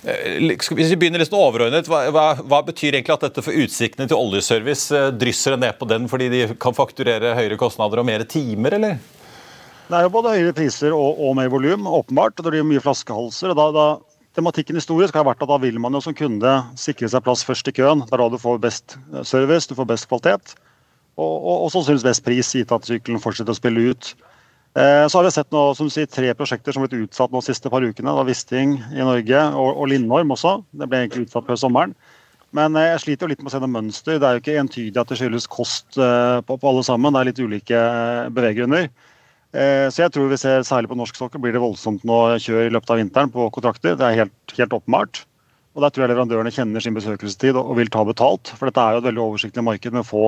Eh, 0.04 0.40
hvis 0.44 0.92
vi 0.92 1.00
begynner 1.00 1.24
litt 1.24 1.36
overordnet, 1.36 1.88
hva, 1.88 2.06
hva, 2.12 2.26
hva, 2.42 2.62
betyr 2.68 2.98
egentlig 2.98 3.16
at 3.16 3.28
dette 3.30 3.44
for 3.46 3.56
utsiktene 3.56 4.10
til 4.12 4.20
oljeservice 4.20 5.04
Drysser 5.16 5.56
det 5.56 5.62
ned 5.64 5.78
på 5.80 5.88
den 5.88 6.10
fordi 6.12 6.30
de 6.34 6.42
kan 6.60 6.76
fakturere 6.76 7.36
høyere 7.38 7.60
kostnader 7.60 8.02
og 8.02 8.10
mer 8.10 8.26
timer, 8.28 8.76
eller? 8.80 8.98
Det 9.88 10.00
er 10.00 10.08
jo 10.08 10.16
både 10.16 10.34
høyere 10.36 10.56
priser 10.58 10.96
og, 10.96 11.22
og 11.22 11.38
mer 11.38 11.52
volum, 11.54 11.88
åpenbart. 11.88 12.36
Det 12.40 12.52
blir 12.52 12.68
mye 12.68 12.84
flaskehalser. 12.84 13.54
og 13.54 13.60
da, 13.60 13.70
da 13.76 13.88
Tematikken 14.34 14.80
historisk 14.80 15.14
har 15.14 15.28
vært 15.28 15.44
at 15.46 15.50
da 15.52 15.60
vil 15.62 15.76
man 15.78 15.94
jo 15.94 16.00
som 16.02 16.16
kunde 16.18 16.52
sikre 16.82 17.06
seg 17.12 17.22
plass 17.22 17.44
først 17.46 17.68
i 17.70 17.74
køen. 17.78 18.02
Det 18.02 18.16
er 18.16 18.24
da 18.24 18.32
du 18.34 18.40
får 18.42 18.62
best 18.64 18.96
eh, 19.14 19.22
service, 19.22 19.70
du 19.70 19.78
får 19.78 19.92
best 19.92 20.10
kvalitet 20.10 20.56
og, 21.14 21.36
og, 21.36 21.58
og 21.66 21.72
sannsynligvis 21.74 22.08
best 22.08 22.24
pris, 22.26 22.54
gitt 22.58 22.74
at 22.74 22.88
sykkelen 22.90 23.22
fortsetter 23.22 23.54
å 23.54 23.60
spille 23.60 23.92
ut. 23.94 24.14
Eh, 24.74 25.08
så 25.08 25.20
har 25.20 25.28
vi 25.28 25.32
sett 25.32 25.52
nå, 25.54 25.62
som 25.78 25.90
sier, 25.94 26.10
tre 26.10 26.32
prosjekter 26.34 26.74
som 26.74 26.82
har 26.82 26.90
blitt 26.90 27.06
utsatt 27.06 27.30
de 27.34 27.42
siste 27.46 27.70
par 27.70 27.86
ukene. 27.86 28.10
Det 28.10 28.18
var 28.18 28.26
Wisting 28.26 28.80
i 28.90 29.06
Norge 29.06 29.42
og, 29.54 29.86
Lindorm 29.92 30.34
også. 30.34 30.58
Det 30.74 30.88
ble 30.90 31.04
egentlig 31.04 31.28
utsatt 31.28 31.46
før 31.46 31.60
sommeren. 31.62 31.94
Men 32.58 32.78
eh, 32.78 32.90
jeg 32.90 33.04
sliter 33.04 33.28
jo 33.28 33.34
litt 33.34 33.44
med 33.44 33.52
å 33.52 33.54
se 33.54 33.62
noe 33.62 33.74
mønster. 33.76 34.18
Det 34.18 34.30
er 34.30 34.38
jo 34.38 34.42
ikke 34.42 34.58
entydig 34.64 35.02
at 35.02 35.14
det 35.14 35.20
skyldes 35.22 35.50
kost 35.52 36.00
eh, 36.02 36.40
på, 36.48 36.58
alle 36.58 36.86
sammen. 36.88 37.14
Det 37.14 37.22
er 37.22 37.30
litt 37.30 37.44
ulike 37.44 37.84
beveggrunner. 38.34 38.90
Så 39.54 40.02
jeg 40.02 40.10
tror 40.10 40.32
vi 40.32 40.38
ser 40.42 40.64
særlig 40.66 40.90
på 40.90 40.96
norsk 40.98 41.14
sokkel 41.14 41.38
blir 41.44 41.54
det 41.54 41.60
voldsomt 41.62 42.02
nå 42.10 42.16
kjør 42.42 42.64
i 42.64 42.72
løpet 42.74 42.90
av 42.90 42.98
vinteren 42.98 43.30
på 43.30 43.44
kontrakter. 43.54 43.94
Det 44.00 44.08
er 44.08 44.16
helt, 44.24 44.54
helt 44.58 44.74
åpenbart. 44.74 45.20
Og 45.78 45.84
Der 45.84 45.94
tror 45.94 46.04
jeg 46.08 46.10
leverandørene 46.10 46.54
kjenner 46.56 46.82
sin 46.82 46.98
besøkelsestid 46.98 47.60
og 47.62 47.76
vil 47.78 47.92
ta 47.94 48.02
betalt. 48.02 48.50
For 48.58 48.66
dette 48.66 48.82
er 48.82 48.96
jo 48.96 49.04
et 49.04 49.08
veldig 49.12 49.22
oversiktlig 49.22 49.66
marked 49.68 49.94
med 49.94 50.08
få 50.10 50.24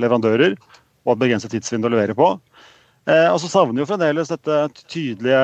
leverandører 0.00 0.56
og 0.56 1.12
et 1.12 1.20
begrenset 1.20 1.52
tidsvindu 1.52 1.90
å 1.90 1.92
levere 1.92 2.16
på. 2.16 2.30
Eh, 3.08 3.28
og 3.32 3.38
så 3.40 3.48
savner 3.48 3.80
jo 3.80 3.88
fremdeles 3.88 4.28
dette 4.28 4.56
tydelige 4.92 5.40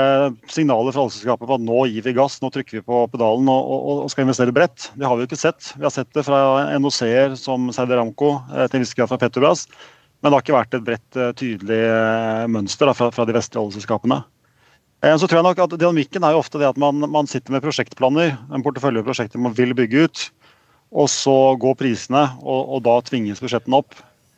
signalet 0.52 0.92
fra 0.92 1.06
oljeselskapet 1.06 1.48
på 1.48 1.56
at 1.56 1.64
nå 1.64 1.78
gir 1.88 2.04
vi 2.04 2.12
gass, 2.18 2.36
nå 2.42 2.50
trykker 2.52 2.78
vi 2.78 2.84
på 2.84 3.00
pedalen 3.14 3.48
og, 3.48 3.70
og, 3.72 3.86
og, 4.04 4.10
skal 4.12 4.26
investere 4.26 4.54
bredt. 4.54 4.90
Det 4.92 5.08
har 5.08 5.16
vi 5.16 5.25
jo 5.25 5.30
ikke 5.30 5.40
sett. 5.40 5.72
Vi 5.75 5.86
har 5.86 5.94
sett 5.94 6.12
det 6.14 6.26
fra 6.26 6.40
NOC-er 6.76 7.36
som 7.40 7.70
Saudi 7.72 7.96
Aramco, 7.96 8.34
eh, 8.52 8.66
til 8.68 8.80
en 8.80 8.84
viss 8.84 8.96
grad 8.98 9.10
fra 9.10 9.20
Petrobras. 9.22 9.64
Men 10.20 10.30
det 10.30 10.36
har 10.36 10.44
ikke 10.44 10.56
vært 10.56 10.76
et 10.76 10.86
bredt, 10.86 11.18
eh, 11.18 11.34
tydelig 11.38 11.82
eh, 11.88 12.46
mønster 12.52 12.88
da, 12.88 12.96
fra, 12.96 13.10
fra, 13.14 13.26
de 13.28 13.36
vestlige 13.36 13.62
oljeselskapene. 13.64 14.20
Eh, 15.04 15.16
så 15.16 15.28
tror 15.28 15.40
jeg 15.40 15.46
nok 15.48 15.62
at 15.64 15.76
Dynamikken 15.76 16.25
er 16.26 16.36
jo 16.36 16.42
ofte 16.42 16.60
det 16.60 16.68
at 16.70 16.80
man, 16.80 17.04
man 17.12 17.28
sitter 17.30 17.56
med 17.56 17.64
prosjektplaner, 17.64 18.36
en 18.52 18.64
portefølje 18.64 19.04
av 19.04 19.08
prosjekter 19.08 19.42
man 19.42 19.56
vil 19.56 19.72
bygge 19.76 20.06
ut. 20.06 20.26
Og 20.96 21.08
så 21.10 21.34
går 21.60 21.80
prisene, 21.80 22.28
og, 22.44 22.76
og 22.76 22.84
da 22.86 23.00
tvinges 23.04 23.42
budsjettene 23.42 23.80
opp. 23.80 23.96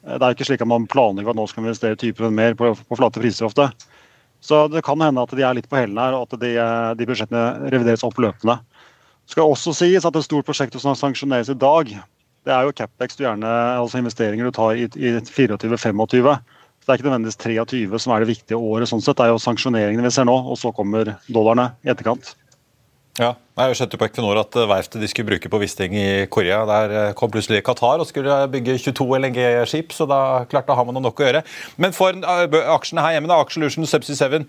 Det 0.08 0.18
er 0.18 0.34
ikke 0.34 0.48
slik 0.48 0.64
at 0.64 0.70
man 0.70 0.88
planlegger 0.88 1.34
at 1.34 1.38
nå 1.38 1.46
skal 1.50 1.62
vi 1.62 1.68
investere 1.68 1.98
20 2.00 2.30
mer 2.32 2.56
på, 2.58 2.72
på, 2.72 2.98
flate 2.98 3.20
priser 3.20 3.48
ofte. 3.48 3.68
Så 4.40 4.66
det 4.72 4.84
kan 4.86 5.00
hende 5.02 5.22
at 5.22 5.34
de 5.34 5.44
er 5.44 5.56
litt 5.58 5.68
på 5.68 5.76
hælene 5.76 6.04
her, 6.06 6.16
og 6.16 6.28
at 6.28 6.38
de, 6.40 6.52
de, 6.98 7.08
budsjettene 7.08 7.72
revideres 7.74 8.06
opp 8.06 8.20
løpende. 8.22 8.60
Det 9.26 9.34
skal 9.34 9.50
også 9.50 9.74
sies 9.76 10.06
at 10.08 10.16
et 10.16 10.24
stort 10.24 10.46
prosjekt 10.48 10.78
som 10.80 10.96
sanksjoneres 10.96 11.50
i 11.52 11.58
dag, 11.58 11.98
det 12.48 12.54
er 12.54 12.64
jo 12.64 12.72
Capex 12.72 13.18
du 13.18 13.26
gjerne, 13.26 13.48
altså 13.76 14.00
investeringer 14.00 14.48
du 14.48 14.54
tar 14.56 14.78
i, 14.78 14.86
i 14.96 15.10
24-25. 15.20 16.06
Så 16.08 16.86
det 16.86 16.94
er 16.94 16.96
ikke 16.96 17.08
nødvendigvis 17.10 17.40
23 17.42 18.00
som 18.00 18.14
er 18.14 18.24
det 18.24 18.30
viktige 18.30 18.56
året. 18.56 18.88
sånn 18.88 19.02
sett. 19.04 19.18
Det 19.18 19.26
er 19.26 19.34
jo 19.34 19.42
sanksjoneringene 19.42 20.06
vi 20.06 20.12
ser 20.14 20.28
nå, 20.28 20.32
og 20.32 20.56
så 20.56 20.72
kommer 20.72 21.16
dollarene 21.28 21.72
i 21.84 21.92
etterkant. 21.92 22.32
Ja, 23.18 23.32
jeg 23.58 23.74
skjønte 23.74 23.98
på 23.98 24.06
Equinor 24.06 24.38
at 24.38 24.54
eh, 24.54 24.68
verftet 24.70 25.02
de 25.02 25.08
skulle 25.10 25.32
bruke 25.32 25.50
på 25.50 25.58
Wisting 25.58 25.94
i 25.98 26.08
Korea, 26.30 26.60
der 26.68 26.92
eh, 26.94 27.14
kom 27.18 27.32
plutselig 27.34 27.64
Qatar 27.66 27.98
og 27.98 28.06
skulle 28.06 28.36
bygge 28.52 28.76
22 28.78 29.06
LNG-skip, 29.18 29.94
så 29.94 30.06
da 30.06 30.20
klart 30.50 30.70
da 30.70 30.76
man 30.78 31.02
nok 31.02 31.18
å 31.18 31.26
gjøre. 31.26 31.42
Men 31.82 31.96
for 31.96 32.14
eh, 32.14 32.58
aksjene 32.76 33.02
her 33.02 33.16
hjemme, 33.16 33.30
da, 33.30 33.40
Aksjelution 33.42 33.88
Subsea 33.90 34.14
7, 34.30 34.46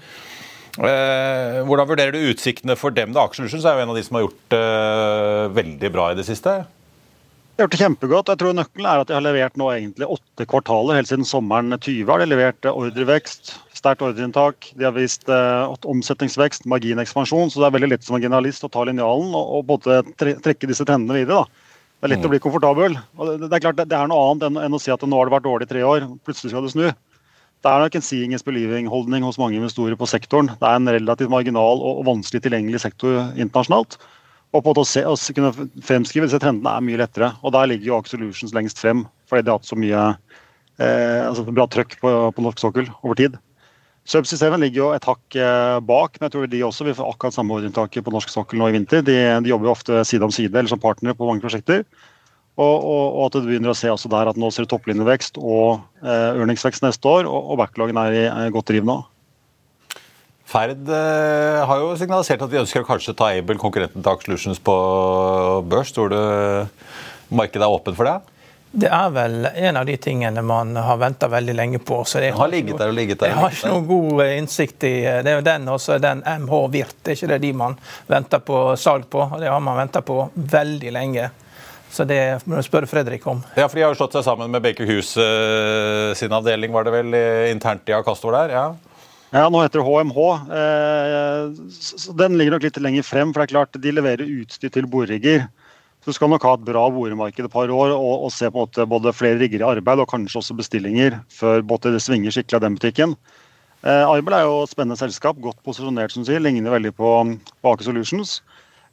eh, 0.85 1.57
hvordan 1.65 1.89
vurderer 1.89 2.13
du 2.13 2.29
utsiktene 2.29 2.77
for 2.77 2.93
dem? 2.93 3.15
da? 3.17 3.25
Aksjelution 3.25 3.63
er 3.65 3.79
jo 3.79 3.87
en 3.87 3.95
av 3.95 3.97
de 3.97 4.05
som 4.05 4.19
har 4.19 4.27
gjort 4.27 4.57
eh, 4.59 5.45
veldig 5.57 5.91
bra 5.97 6.11
i 6.11 6.19
det 6.21 6.27
siste. 6.29 6.59
De 6.61 7.63
har 7.63 7.65
gjort 7.65 7.73
det 7.73 7.81
kjempegodt. 7.81 8.29
Jeg 8.35 8.43
tror 8.43 8.53
Nøkkelen 8.55 8.91
er 8.91 9.01
at 9.01 9.09
de 9.09 9.17
har 9.17 9.25
levert 9.25 9.57
nå 9.57 9.73
egentlig 9.73 10.13
åtte 10.13 10.45
kvartaler. 10.47 11.01
Helt 11.01 11.09
siden 11.09 11.25
sommeren 11.27 11.73
20 11.73 12.05
har 12.13 12.21
de 12.21 12.29
levert 12.29 12.69
ordrevekst, 12.69 13.55
sterkt 13.79 14.03
ordreinntak. 14.05 14.69
De 14.75 14.85
har 14.87 14.93
vist 14.95 15.29
eh, 15.31 15.87
omsetningsvekst, 15.89 16.67
marginekspansjon. 16.69 17.51
Så 17.51 17.61
det 17.61 17.69
er 17.69 17.75
veldig 17.77 17.91
lett 17.95 18.05
som 18.05 18.17
en 18.17 18.23
generalist 18.23 18.67
å 18.67 18.71
ta 18.71 18.85
linjalen 18.87 19.33
og, 19.33 19.55
og 19.59 19.67
både 19.71 20.01
trekke 20.19 20.69
disse 20.69 20.87
trendene 20.87 21.21
videre. 21.21 21.41
da. 21.41 21.67
Det 21.99 22.07
er 22.07 22.13
lett 22.13 22.23
mm. 22.23 22.29
å 22.29 22.31
bli 22.31 22.41
komfortabel. 22.43 22.97
Og 23.19 23.29
det, 23.29 23.37
det, 23.47 23.53
er 23.57 23.63
klart 23.65 23.79
det, 23.81 23.87
er 23.91 24.07
noe 24.07 24.29
annet 24.29 24.47
enn, 24.47 24.59
enn, 24.63 24.75
å 24.75 24.79
si 24.79 24.91
at 24.93 25.03
nå 25.03 25.17
har 25.19 25.27
det 25.27 25.35
vært 25.35 25.47
dårlig 25.47 25.67
i 25.67 25.71
tre 25.73 25.81
år, 25.83 26.05
plutselig 26.27 26.53
skal 26.53 26.63
det 26.63 26.71
snu. 26.71 26.85
Det 27.59 27.67
er 27.67 27.83
nok 27.83 27.97
en 27.99 28.05
seeing 28.05 28.31
is 28.31 28.45
believing-holdning 28.47 29.25
hos 29.27 29.39
mange 29.41 29.57
investorer 29.59 29.97
på 29.99 30.07
sektoren. 30.07 30.47
Det 30.61 30.63
er 30.63 30.77
en 30.79 30.87
relativt 30.95 31.31
marginal 31.33 31.81
og, 31.83 31.99
og 31.99 32.07
vanskelig 32.07 32.45
tilgjengelig 32.45 32.79
sektor 32.85 33.19
internasjonalt. 33.35 33.97
Og 34.55 34.63
på 34.63 34.71
å, 34.71 34.85
se, 34.87 35.03
å 35.03 35.17
kunne 35.35 35.51
fremskrive 35.85 36.29
disse 36.29 36.39
trendene 36.41 36.71
er 36.71 36.85
mye 36.87 37.01
lettere. 37.03 37.33
Og 37.43 37.51
der 37.53 37.67
ligger 37.67 37.91
jo 37.91 37.97
Aker 37.99 38.15
Solutions 38.15 38.55
lengst 38.55 38.79
frem, 38.79 39.03
fordi 39.29 39.43
de 39.43 39.51
har 39.51 39.59
hatt 39.59 39.67
så 39.67 39.77
mye 39.77 40.05
eh, 40.79 41.19
altså 41.27 41.43
bra 41.51 41.67
trøkk 41.67 41.99
på, 41.99 42.15
på 42.31 42.47
norsk 42.47 42.63
sokkel 42.63 42.87
over 43.03 43.19
tid. 43.19 43.35
Subsea 44.09 44.39
7 44.41 44.57
ligger 44.57 44.81
jo 44.81 44.87
et 44.95 45.05
hakk 45.05 45.35
eh, 45.37 45.79
bak, 45.85 46.15
men 46.17 46.25
jeg 46.25 46.33
tror 46.33 46.47
de 46.49 46.63
også 46.65 46.87
vil 46.87 46.95
få 46.97 47.09
akkurat 47.11 47.35
samme 47.35 47.53
ordreinntaket 47.53 48.05
på 48.05 48.13
norsk 48.13 48.31
sokkel 48.33 48.57
nå 48.57 48.71
i 48.71 48.73
vinter. 48.73 49.03
De, 49.05 49.17
de, 49.45 49.51
jobber 49.51 49.69
jo 49.69 49.75
ofte 49.75 49.99
side 50.09 50.25
om 50.25 50.33
side 50.33 50.49
eller 50.49 50.71
som 50.71 50.81
partnere 50.81 51.17
på 51.17 51.27
mange 51.29 51.43
prosjekter. 51.43 51.83
Og, 52.59 52.73
og, 52.73 53.03
og 53.05 53.21
at 53.27 53.37
du 53.37 53.45
begynner 53.45 53.71
å 53.71 53.77
se 53.77 53.91
også 53.93 54.09
der 54.11 54.31
at 54.31 54.39
nå 54.39 54.49
ser 54.51 54.65
du 54.65 54.71
topplinjevekst 54.73 55.37
og 55.37 55.83
eh, 56.01 56.33
earningsvekst 56.33 56.83
neste 56.83 57.11
år, 57.11 57.29
og, 57.29 57.53
og 57.53 57.61
backlogen 57.61 58.01
er 58.01 58.17
i 58.17 58.25
er 58.25 58.55
godt 58.55 58.73
driv 58.73 58.89
nå. 58.89 58.97
Ferd 60.49 60.89
eh, 60.89 61.61
har 61.69 61.83
jo 61.83 61.93
signalisert 62.01 62.41
at 62.41 62.49
de 62.49 62.63
ønsker 62.63 62.81
å 62.81 62.89
kanskje 62.89 63.13
ta 63.13 63.29
Able, 63.37 63.61
konkurrenten 63.61 64.01
til 64.01 64.11
Aksjelutions, 64.11 64.57
på 64.65 64.75
børs. 65.69 65.93
Tror 65.93 66.09
du 66.09 66.19
markedet 67.29 67.61
er 67.61 67.77
åpent 67.77 67.99
for 67.99 68.09
det? 68.09 68.38
Det 68.71 68.89
er 68.93 69.09
vel 69.09 69.47
en 69.49 69.77
av 69.79 69.85
de 69.87 69.95
tingene 69.97 70.41
man 70.45 70.75
har 70.77 70.97
venta 71.01 71.27
veldig 71.27 71.55
lenge 71.57 71.79
på. 71.81 72.03
Så 72.05 72.21
jeg 72.21 72.35
har, 72.37 72.51
ligget 72.51 72.77
der 72.77 72.91
og 72.91 72.97
ligget 72.97 73.19
der. 73.23 73.31
Jeg 73.33 73.39
har 73.41 73.55
ikke 73.55 73.71
noen 73.71 73.87
god 73.89 74.23
eh, 74.25 74.33
innsikt 74.37 74.85
i 74.85 74.93
eh, 75.09 75.21
Det 75.25 75.31
er 75.31 75.39
jo 75.39 75.45
den 75.47 75.69
og 75.73 75.79
så 75.81 75.97
den 76.01 76.21
MH 76.21 76.59
Virt. 76.75 76.97
Det 77.01 77.13
er 77.13 77.17
ikke 77.17 77.31
det 77.33 77.39
de 77.47 77.53
man 77.63 77.77
venter 78.07 78.43
på 78.45 78.59
salg 78.77 79.07
på. 79.09 79.25
Det 79.41 79.49
har 79.49 79.63
man 79.65 79.79
venta 79.79 80.03
på 80.05 80.21
veldig 80.35 80.93
lenge. 80.93 81.29
Så 81.89 82.05
det 82.05 82.21
må 82.45 82.59
du 82.59 82.67
spørre 82.67 82.85
Fredrik 82.85 83.25
om. 83.27 83.41
Ja, 83.57 83.65
for 83.65 83.79
De 83.79 83.87
har 83.87 83.95
jo 83.95 83.97
slått 83.97 84.19
seg 84.19 84.27
sammen 84.27 84.53
med 84.53 84.61
Baker 84.61 84.85
Hughes 84.85 85.15
uh, 85.17 86.13
sin 86.13 86.29
avdeling, 86.37 86.69
var 86.69 86.85
det 86.85 86.93
vel, 86.93 87.15
internt 87.49 87.89
i 87.89 87.95
Acastor 87.97 88.37
der? 88.37 88.53
ja? 88.53 88.67
Ja, 89.29 89.45
nå 89.49 89.61
heter 89.61 89.79
det 89.79 89.85
HMH. 89.85 90.19
Eh, 90.57 92.13
den 92.17 92.37
ligger 92.39 92.55
nok 92.55 92.65
litt 92.65 92.79
lenger 92.81 93.05
frem. 93.05 93.33
for 93.33 93.41
det 93.41 93.49
er 93.49 93.53
klart 93.53 93.77
De 93.77 93.91
leverer 93.93 94.25
utstyr 94.25 94.71
til 94.73 94.89
borerigger. 94.89 95.45
Så 96.09 96.15
skal 96.17 96.31
nok 96.31 96.45
ha 96.47 96.55
et 96.57 96.63
bra 96.65 96.87
boremarked 96.89 97.45
et 97.45 97.53
par 97.53 97.69
år 97.69 97.91
og, 97.93 98.23
og, 98.25 98.31
se 98.33 98.47
på 98.49 98.57
en 98.57 98.65
måte 98.65 98.85
både 98.89 99.11
flere 99.13 99.37
rigger 99.37 99.61
i 99.61 99.67
arbeid 99.75 100.01
og 100.01 100.09
kanskje 100.09 100.39
også 100.39 100.55
bestillinger 100.57 101.19
før 101.29 101.61
både 101.61 101.91
det 101.93 102.01
svinger 102.01 102.33
skikkelig 102.33 102.57
av 102.57 102.63
den 102.63 102.77
butikken. 102.79 103.13
Eh, 103.85 104.05
Arbel 104.09 104.33
er 104.33 104.47
jo 104.47 104.63
et 104.63 104.71
spennende 104.71 104.97
selskap, 104.97 105.37
godt 105.43 105.61
posisjonert, 105.61 106.09
som 106.09 106.25
du 106.25 106.31
sier, 106.31 106.41
ligner 106.41 106.73
veldig 106.73 106.95
på, 106.97 107.11
på 107.61 107.75
Aker 107.75 107.91
Solutions. 107.91 108.39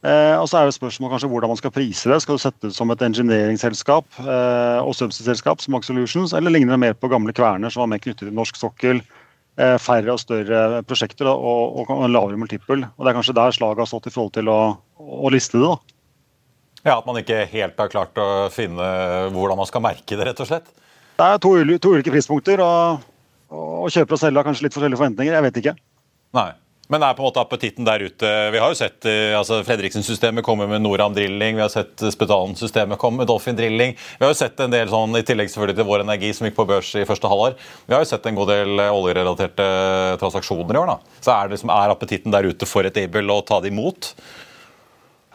Eh, 0.05 0.37
og 0.37 0.45
så 0.51 0.61
er 0.61 0.69
det 0.69 0.77
spørsmål 0.77 1.15
kanskje 1.15 1.33
hvordan 1.33 1.55
man 1.55 1.63
skal 1.63 1.73
prise 1.73 2.13
det. 2.13 2.21
Skal 2.21 2.37
du 2.37 2.45
sette 2.45 2.69
det 2.69 2.77
som 2.77 2.93
et 2.93 3.09
engineeringsselskap 3.09 4.21
eh, 4.21 4.85
og 4.85 4.93
subsea-selskap 5.01 5.65
som 5.65 5.79
Max 5.79 5.89
Solutions, 5.89 6.37
eller 6.37 6.53
ligner 6.53 6.77
det 6.77 6.83
mer 6.85 7.01
på 7.01 7.11
gamle 7.17 7.33
kverner 7.33 7.73
som 7.73 7.87
var 7.87 7.95
mer 7.97 8.05
knyttet 8.05 8.29
til 8.29 8.37
norsk 8.37 8.61
sokkel? 8.61 9.01
Eh, 9.57 9.79
færre 9.81 10.13
og 10.13 10.21
større 10.21 10.83
prosjekter 10.85 11.31
og, 11.33 11.81
og, 11.81 11.93
en 11.97 12.13
lavere 12.13 12.37
multiple. 12.37 12.91
Og 12.93 13.07
Det 13.07 13.09
er 13.09 13.17
kanskje 13.17 13.41
der 13.41 13.57
slaget 13.57 13.87
har 13.87 13.89
stått 13.89 14.11
i 14.11 14.13
forhold 14.13 14.35
til 14.37 14.53
å, 14.53 14.61
å 15.01 15.33
liste 15.33 15.57
det. 15.57 15.65
da. 15.65 15.96
Ja, 16.87 17.01
At 17.01 17.07
man 17.09 17.19
ikke 17.19 17.41
helt 17.51 17.81
har 17.83 17.91
klart 17.91 18.19
å 18.23 18.47
finne 18.55 18.85
hvordan 19.35 19.59
man 19.59 19.67
skal 19.67 19.83
merke 19.83 20.15
det, 20.15 20.29
rett 20.29 20.43
og 20.45 20.47
slett? 20.47 20.69
Det 21.17 21.25
er 21.27 21.41
to, 21.43 21.57
to 21.83 21.97
ulike 21.97 22.13
prispunkter, 22.15 22.61
og, 22.63 23.03
og 23.51 23.89
kjøper 23.91 24.15
og 24.15 24.23
selger 24.23 24.39
har 24.39 24.47
kanskje 24.47 24.69
litt 24.69 24.77
forskjellige 24.77 25.01
forventninger. 25.01 25.35
Jeg 25.35 25.47
vet 25.49 25.61
ikke. 25.63 25.75
Nei. 26.37 26.53
Men 26.87 27.03
det 27.03 27.09
er 27.09 27.17
på 27.19 27.25
en 27.25 27.27
måte 27.27 27.43
appetitten 27.43 27.87
der 27.87 28.05
ute. 28.07 28.29
Vi 28.55 28.61
har 28.63 28.71
jo 28.71 28.79
sett 28.79 29.07
eh, 29.11 29.33
altså 29.35 29.59
Fredriksen-systemet 29.67 30.47
komme 30.47 30.69
med 30.71 30.85
Noram 30.85 31.17
Drilling, 31.17 31.59
vi 31.59 31.65
har 31.65 31.73
sett 31.73 31.99
Spetalen-systemet 32.15 33.01
komme 33.03 33.25
med 33.25 33.31
Dolphin 33.31 33.59
Drilling. 33.59 33.97
Vi 33.97 34.23
har 34.23 34.31
jo 34.31 34.39
sett 34.39 34.63
en 34.63 34.71
del 34.71 34.93
sånn, 34.93 35.19
i 35.19 35.25
tillegg 35.27 35.51
selvfølgelig 35.51 35.81
til 35.81 35.89
Vår 35.89 36.05
Energi 36.05 36.31
som 36.37 36.47
gikk 36.47 36.55
på 36.61 36.69
børs 36.71 36.93
i 36.95 37.03
første 37.09 37.31
halvår. 37.33 37.59
Vi 37.89 37.97
har 37.97 38.05
jo 38.05 38.11
sett 38.13 38.31
en 38.31 38.39
god 38.39 38.53
del 38.55 38.85
eh, 38.85 38.95
oljerelaterte 38.95 39.67
transaksjoner 40.23 40.79
i 40.79 40.83
år. 40.85 40.95
da. 40.95 41.19
Så 41.19 41.35
er, 41.35 41.49
det 41.49 41.59
liksom, 41.59 41.75
er 41.75 41.97
appetitten 41.97 42.39
der 42.39 42.47
ute 42.47 42.71
for 42.71 42.87
et 42.87 43.03
Able 43.03 43.35
å 43.35 43.43
ta 43.51 43.59
det 43.65 43.75
imot? 43.75 44.13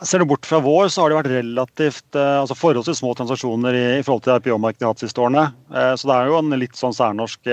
Ser 0.01 0.23
du 0.23 0.25
bort 0.25 0.47
fra 0.49 0.57
vår, 0.63 0.87
så 0.89 1.03
har 1.03 1.11
det 1.11 1.19
vært 1.19 1.33
relativt 1.35 2.17
eh, 2.17 2.39
altså 2.41 2.57
forholdsvis 2.57 3.03
små 3.03 3.13
transaksjoner 3.17 3.77
i, 3.77 3.85
i 3.99 4.03
forhold 4.07 4.25
til 4.25 4.33
IPO-markedet 4.39 4.81
de 4.81 4.87
har 4.87 4.95
hatt 4.95 5.03
siste 5.03 5.21
årene. 5.21 5.45
Så 5.69 6.09
det 6.09 6.15
er 6.17 6.31
jo 6.31 6.39
en 6.39 6.57
litt 6.57 6.79
sånn 6.79 6.95
særnorsk 6.97 7.51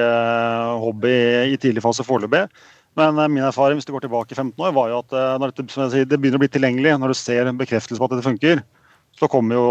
hobby 0.81 1.13
i 1.53 1.59
tidlig 1.61 1.85
fase 1.85 2.07
foreløpig. 2.09 2.47
Men 2.99 3.19
eh, 3.19 3.31
min 3.31 3.47
erfaring 3.47 3.79
hvis 3.79 3.87
du 3.89 3.95
går 3.95 4.07
tilbake 4.07 4.35
i 4.35 4.39
15 4.39 4.57
år, 4.59 4.75
var 4.77 4.91
jo 4.91 5.03
at 5.03 5.15
eh, 5.15 5.37
når 5.43 5.55
det, 5.55 5.67
sier, 5.77 6.09
det 6.09 6.19
begynner 6.19 6.41
å 6.41 6.45
bli 6.45 6.51
tilgjengelig, 6.55 6.97
når 6.99 7.15
du 7.15 7.19
ser 7.19 7.53
bekreftelse 7.61 8.01
på 8.01 8.09
at 8.09 8.17
dette 8.17 8.27
funker, 8.27 8.65
så 9.19 9.31
kommer 9.31 9.59
jo 9.59 9.69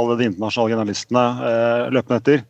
alle 0.00 0.18
de 0.18 0.28
internasjonale 0.30 0.74
generalistene 0.74 1.24
eh, 1.50 1.86
løpende 1.96 2.20
etter. 2.22 2.44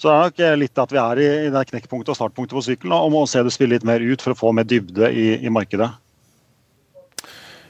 Så 0.00 0.08
det 0.08 0.14
er 0.14 0.28
nok 0.28 0.44
eh, 0.46 0.58
litt 0.62 0.82
at 0.82 0.94
vi 0.94 1.02
er 1.02 1.22
i, 1.22 1.30
i 1.48 1.50
det 1.54 1.66
knekkpunktet 1.72 2.14
og 2.14 2.20
startpunktet 2.20 2.56
på 2.56 2.66
sykkelen, 2.68 2.96
og 2.96 3.14
må 3.14 3.24
se 3.30 3.42
det 3.46 3.54
spille 3.54 3.76
litt 3.76 3.88
mer 3.88 4.02
ut 4.02 4.22
for 4.22 4.34
å 4.34 4.40
få 4.44 4.54
mer 4.56 4.68
dybde 4.68 5.10
i, 5.10 5.26
i 5.42 5.52
markedet. 5.52 5.90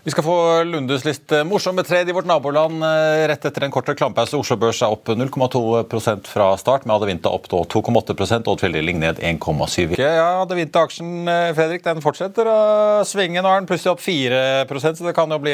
Vi 0.02 0.10
skal 0.10 0.24
få 0.24 0.34
Lundes 0.64 1.02
litt 1.04 1.32
eh, 1.32 1.42
morsomme 1.44 1.82
trade 1.84 2.08
i 2.08 2.14
vårt 2.16 2.24
naboland 2.24 2.80
eh, 2.84 3.26
rett 3.28 3.44
etter 3.44 3.66
en 3.66 3.72
kort 3.74 3.88
reklamepause. 3.90 4.38
Oslo 4.38 4.56
Børs 4.56 4.78
er 4.80 4.94
opp 4.94 5.10
0,2% 5.12 6.28
fra 6.30 6.46
start, 6.56 6.86
med 6.88 6.94
Adevinta 6.94 7.28
opp 7.28 7.50
2,8% 7.52 8.48
og 8.48 8.56
Tveldeling 8.62 8.96
ned 9.02 9.20
1,7 9.20 9.98
Ja, 10.00 10.38
Adevinta-aksjen 10.40 11.28
eh, 11.28 11.50
Fredrik, 11.58 11.84
den 11.84 12.00
fortsetter 12.00 12.48
å 12.48 12.60
svinge. 13.04 13.42
Nå 13.44 13.50
er 13.52 13.60
den 13.60 13.68
plutselig 13.68 13.92
opp 13.92 14.00
4% 14.00 15.02
så 15.02 15.08
det 15.10 15.12
kan 15.18 15.34
jo 15.34 15.40
bli 15.42 15.52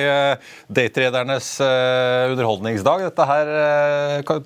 dateredernes 0.70 1.48
underholdningsdag. 2.30 3.02
Dette 3.08 3.26
her, 3.26 3.50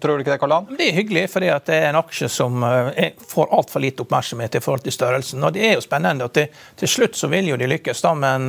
Tror 0.00 0.16
du 0.16 0.24
ikke 0.24 0.32
det, 0.32 0.38
Karl 0.40 0.54
Det 0.70 0.86
er 0.86 0.96
hyggelig, 0.96 1.26
fordi 1.34 1.50
det 1.66 1.76
er 1.76 1.90
en 1.90 1.98
aksje 2.00 2.30
som 2.32 2.64
får 3.28 3.52
altfor 3.56 3.84
lite 3.84 4.06
oppmerksomhet 4.06 4.56
i 4.56 4.62
forhold 4.64 4.86
til 4.86 4.96
størrelsen. 4.96 5.44
Og 5.44 5.52
Det 5.56 5.66
er 5.68 5.76
jo 5.76 5.84
spennende. 5.84 6.24
og 6.24 6.32
til, 6.36 6.48
til 6.80 6.88
slutt 6.88 7.20
så 7.20 7.28
vil 7.32 7.52
jo 7.52 7.60
de 7.60 7.68
lykkes, 7.68 8.00
da, 8.06 8.14
men 8.16 8.48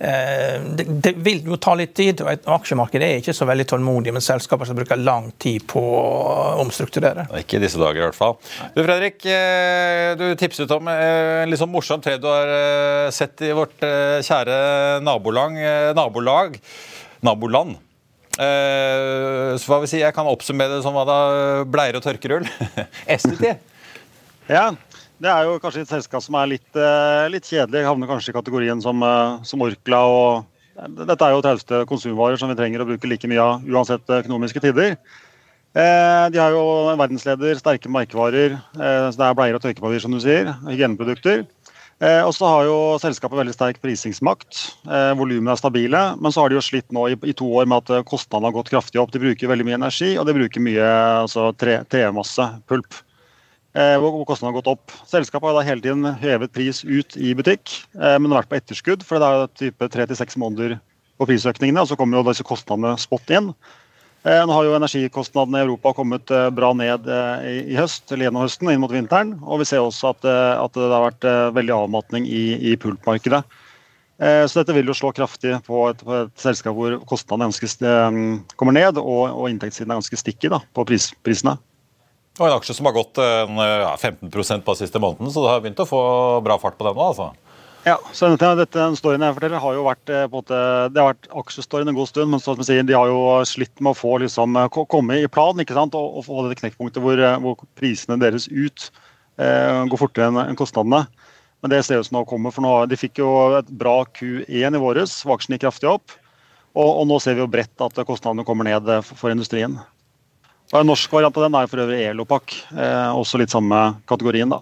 det, 0.00 0.84
det, 1.04 1.12
vil 1.20 1.42
jo 1.44 1.58
ta 1.60 1.74
litt 1.76 1.92
tid. 1.96 2.22
og 2.24 2.54
Aksjemarkedet 2.54 3.04
er 3.04 3.18
ikke 3.20 3.34
så 3.36 3.44
veldig 3.48 3.66
tålmodig 3.68 4.14
med 4.16 4.24
selskaper 4.24 4.68
som 4.68 4.78
bruker 4.78 5.00
lang 5.00 5.28
tid 5.42 5.66
på 5.68 5.80
å 5.80 6.62
omstrukturere. 6.62 7.26
Ikke 7.42 7.58
i 7.58 7.62
disse 7.64 7.80
dager, 7.80 8.00
i 8.00 8.06
hvert 8.06 8.16
fall. 8.16 8.38
Du 8.72 8.80
Fredrik, 8.80 9.20
eh, 9.28 10.14
du 10.16 10.24
tipset 10.40 10.72
om 10.72 10.88
eh, 10.88 11.42
en 11.42 11.52
litt 11.52 11.60
sånn 11.60 11.72
morsom 11.72 12.00
trade 12.00 12.22
du 12.24 12.30
har 12.30 13.12
sett 13.12 13.44
i 13.44 13.52
vårt 13.56 13.76
kjære 14.24 14.58
nabolag. 15.04 15.60
nabolag 15.96 16.58
naboland. 17.20 17.76
Så 18.40 19.68
hva 19.68 19.80
vil 19.82 19.90
si, 19.90 19.98
Jeg 20.00 20.14
kan 20.16 20.28
oppsummere 20.30 20.78
det 20.78 20.84
som 20.84 20.94
hva 20.96 21.04
da? 21.04 21.18
Bleier 21.68 21.98
og 21.98 22.04
tørkerull? 22.06 22.46
STT. 23.20 23.52
ja. 24.48 24.70
Det 25.20 25.28
er 25.28 25.44
jo 25.44 25.58
kanskje 25.60 25.82
et 25.84 25.90
selskap 25.92 26.22
som 26.24 26.36
er 26.40 26.54
litt, 26.54 26.68
eh, 26.72 27.26
litt 27.28 27.44
kjedelig. 27.44 27.84
Havner 27.84 28.08
kanskje 28.08 28.32
i 28.32 28.36
kategorien 28.38 28.80
som, 28.80 29.02
eh, 29.02 29.42
som 29.44 29.60
Orkla. 29.60 30.00
og 30.00 30.46
Dette 30.80 31.20
er 31.20 31.32
jo 31.34 31.42
trauste 31.42 31.84
konsumvarer 31.84 32.38
som 32.38 32.48
vi 32.48 32.54
trenger 32.54 32.80
å 32.80 32.86
bruke 32.88 33.06
like 33.06 33.28
mye 33.28 33.38
av 33.38 33.60
uansett 33.62 34.06
økonomiske 34.06 34.62
tider. 34.62 34.96
Eh, 35.76 36.28
de 36.30 36.38
har 36.38 36.52
jo 36.52 36.96
verdensleder, 36.96 37.54
sterke 37.60 37.84
merkevarer. 37.84 38.62
så 38.74 39.16
Det 39.16 39.20
er 39.20 39.34
bleier 39.34 39.54
og 39.54 39.60
tørkepapir, 39.60 40.00
som 40.00 40.10
du 40.10 40.20
sier. 40.20 40.56
Hygieneprodukter. 40.64 41.46
Og 42.00 42.32
så 42.32 42.48
har 42.48 42.64
jo 42.64 42.98
selskapet 42.98 43.36
veldig 43.36 43.52
sterk 43.52 43.82
prisingsmakt. 43.82 44.72
Volumene 44.86 45.52
er 45.52 45.60
stabile. 45.60 46.18
Men 46.18 46.32
så 46.32 46.40
har 46.40 46.48
de 46.48 46.54
jo 46.54 46.62
slitt 46.62 46.90
nå 46.90 47.10
i, 47.12 47.32
to 47.34 47.44
år 47.44 47.66
med 47.66 47.90
at 47.90 48.06
kostnadene 48.06 48.46
har 48.46 48.52
gått 48.52 48.70
kraftig 48.70 48.98
opp. 48.98 49.12
De 49.12 49.18
bruker 49.18 49.46
veldig 49.46 49.66
mye 49.66 49.84
energi, 49.84 50.16
og 50.16 50.24
de 50.24 50.32
bruker 50.32 50.60
mye 50.60 50.80
altså, 51.26 51.54
tre, 51.58 51.84
tremasse, 51.84 52.62
pulp. 52.66 52.94
Eh, 53.70 53.96
hvor 54.02 54.24
kostnadene 54.26 54.50
har 54.50 54.58
gått 54.58 54.70
opp. 54.72 54.94
Selskapet 55.06 55.46
har 55.46 55.54
da 55.54 55.62
hele 55.62 55.82
tiden 55.84 56.06
hevet 56.18 56.50
pris 56.50 56.82
ut 56.82 57.14
i 57.14 57.36
butikk, 57.38 57.70
men 57.94 58.24
men 58.24 58.32
har 58.32 58.42
vært 58.42 58.50
på 58.50 58.58
etterskudd. 58.58 59.04
For 59.06 59.22
det 59.22 59.28
er 59.28 59.52
type 59.60 59.90
tre 59.94 60.06
til 60.10 60.18
seks 60.18 60.38
måneder 60.40 60.80
på 61.20 61.28
prisøkningene, 61.30 61.84
og 61.84 61.86
så 61.86 61.98
kommer 61.98 62.18
jo 62.18 62.26
disse 62.26 62.46
kostnadene 62.46 62.96
spot 62.98 63.30
inn. 63.30 63.52
Eh, 64.26 64.42
nå 64.42 64.52
har 64.52 64.66
jo 64.66 64.74
energikostnadene 64.74 65.62
i 65.62 65.68
Europa 65.68 65.94
kommet 65.94 66.34
bra 66.56 66.72
ned 66.74 67.06
i 67.70 67.78
høst, 67.78 68.10
eller 68.10 68.26
gjennom 68.26 68.42
høsten 68.42 68.74
inn 68.74 68.82
mot 68.82 68.90
vinteren. 68.90 69.36
Og 69.46 69.62
vi 69.62 69.70
ser 69.70 69.86
også 69.86 70.16
at, 70.16 70.26
at 70.26 70.74
det 70.74 70.90
har 70.90 71.06
vært 71.06 71.30
veldig 71.54 71.76
avmatning 71.78 72.26
i, 72.26 72.44
i 72.72 72.76
pulpmarkedet. 72.76 73.44
Så 74.20 74.58
dette 74.58 74.74
vil 74.76 74.90
jo 74.90 74.92
slå 74.92 75.14
kraftig 75.16 75.54
på 75.64 75.86
et, 75.88 76.02
på 76.04 76.12
et 76.26 76.42
selskap 76.42 76.74
hvor 76.76 76.98
kostnadene 77.08 77.54
kommer 78.60 78.76
ned 78.76 78.98
og, 79.00 79.30
og 79.30 79.46
inntektssiden 79.48 79.94
er 79.94 80.02
ganske 80.02 80.18
stikkig 80.20 80.50
da, 80.52 80.58
på 80.76 80.84
pris, 80.90 81.14
prisene. 81.24 81.56
Og 82.40 82.46
en 82.48 82.56
aksje 82.56 82.72
som 82.72 82.88
har 82.88 82.96
gått 82.96 83.20
en, 83.20 83.60
ja, 83.60 83.92
15% 84.00 84.64
på 84.64 84.74
siste 84.78 85.00
måneden, 85.02 85.28
så 85.28 85.44
det 85.44 85.52
har 85.52 85.62
begynt 85.62 85.82
å 85.84 85.88
få 85.88 86.02
bra 86.40 86.56
fart 86.58 86.78
på 86.78 86.86
den 86.88 86.96
nå. 86.96 87.08
altså. 87.12 87.30
Ja, 87.80 87.94
så 88.12 88.28
dette, 88.28 88.48
dette 88.58 88.86
storyen 88.98 89.22
jeg 89.24 89.34
forteller 89.38 89.62
har 89.62 89.76
jo 89.76 89.86
vært 89.86 90.10
eh, 90.12 90.26
på 90.28 90.36
en 90.36 90.42
måte, 90.42 90.56
det 90.92 91.00
har 91.00 91.14
vært 91.14 91.30
aksjestoryen 91.40 91.88
en 91.88 91.96
god 91.96 92.10
stund, 92.10 92.28
men 92.28 92.42
som 92.44 92.58
sier, 92.60 92.84
de 92.84 92.96
har 92.96 93.08
jo 93.08 93.20
slitt 93.48 93.72
med 93.80 93.94
å 93.94 93.96
få 93.96 94.18
liksom, 94.20 94.58
eh, 94.60 94.68
komme 94.92 95.16
i 95.16 95.30
plan 95.32 95.62
ikke 95.64 95.76
sant? 95.78 95.96
Og, 95.96 96.18
og 96.20 96.26
få 96.26 96.42
det 96.44 96.58
knekkpunktet 96.60 97.00
hvor, 97.00 97.22
hvor, 97.40 97.62
prisene 97.80 98.18
deres 98.20 98.50
ut 98.52 98.90
eh, 99.40 99.80
går 99.88 100.00
fortere 100.02 100.28
enn 100.28 100.42
en 100.42 100.60
kostnadene. 100.60 101.06
Men 101.64 101.72
det 101.72 101.80
ser 101.86 102.02
ut 102.02 102.08
som 102.08 102.20
det 102.20 102.26
kommer, 102.28 102.52
for 102.52 102.64
nå, 102.64 102.74
De 102.88 103.00
fikk 103.00 103.22
jo 103.22 103.30
et 103.56 103.72
bra 103.80 104.02
Q1 104.12 104.76
i 104.76 104.82
våres, 104.84 105.16
aksjen 105.24 105.56
gikk 105.56 105.64
kraftig 105.64 105.88
opp. 105.88 106.12
Og, 106.74 106.84
og, 106.84 107.06
nå 107.08 107.16
ser 107.20 107.38
vi 107.38 107.44
jo 107.46 107.48
bredt 107.50 107.84
at 107.84 108.04
kostnadene 108.04 108.44
kommer 108.48 108.68
ned 108.68 108.92
for, 109.08 109.24
for 109.24 109.32
industrien. 109.32 109.80
Og 110.70 110.80
En 110.80 110.86
norsk 110.86 111.12
variant 111.12 111.36
av 111.36 111.46
den 111.46 111.56
er 111.58 111.70
for 111.70 111.82
øvrig 111.82 112.02
Elopak. 112.12 112.54
Eh, 112.70 113.08
også 113.18 113.40
litt 113.40 113.50
samme 113.50 113.80
kategorien, 114.08 114.50
da. 114.50 114.60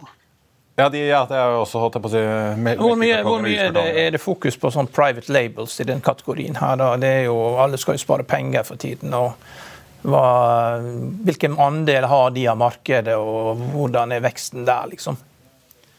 Ja, 0.78 0.86
de, 0.88 1.00
ja, 1.08 1.24
det 1.26 1.34
er 1.34 1.52
jo 1.52 1.62
også 1.64 1.80
holdt 1.82 1.96
jeg 1.98 2.04
på 2.04 2.08
å 2.08 2.12
si 2.12 2.20
Hvor 2.78 2.98
mye, 3.00 3.16
hvor 3.26 3.40
mye 3.42 3.64
er, 3.64 3.72
det, 3.74 3.82
er, 3.98 4.12
det, 4.14 4.20
fokus 4.22 4.54
på 4.62 4.70
sånn 4.70 4.86
private 4.86 5.32
labels 5.34 5.74
i 5.82 5.86
den 5.88 5.98
kategorien 6.04 6.54
her? 6.60 6.76
da? 6.78 6.92
Det 7.02 7.10
er 7.16 7.24
jo, 7.26 7.34
Alle 7.58 7.80
skal 7.82 7.98
jo 7.98 8.04
spare 8.04 8.26
penger 8.28 8.62
for 8.68 8.78
tiden. 8.78 9.10
og 9.18 9.34
hva, 10.06 10.78
Hvilken 11.26 11.58
andel 11.58 12.06
har 12.06 12.30
de 12.30 12.46
av 12.46 12.60
markedet, 12.62 13.16
og 13.18 13.58
hvordan 13.74 14.14
er 14.14 14.22
veksten 14.22 14.68
der, 14.68 14.86
liksom? 14.94 15.18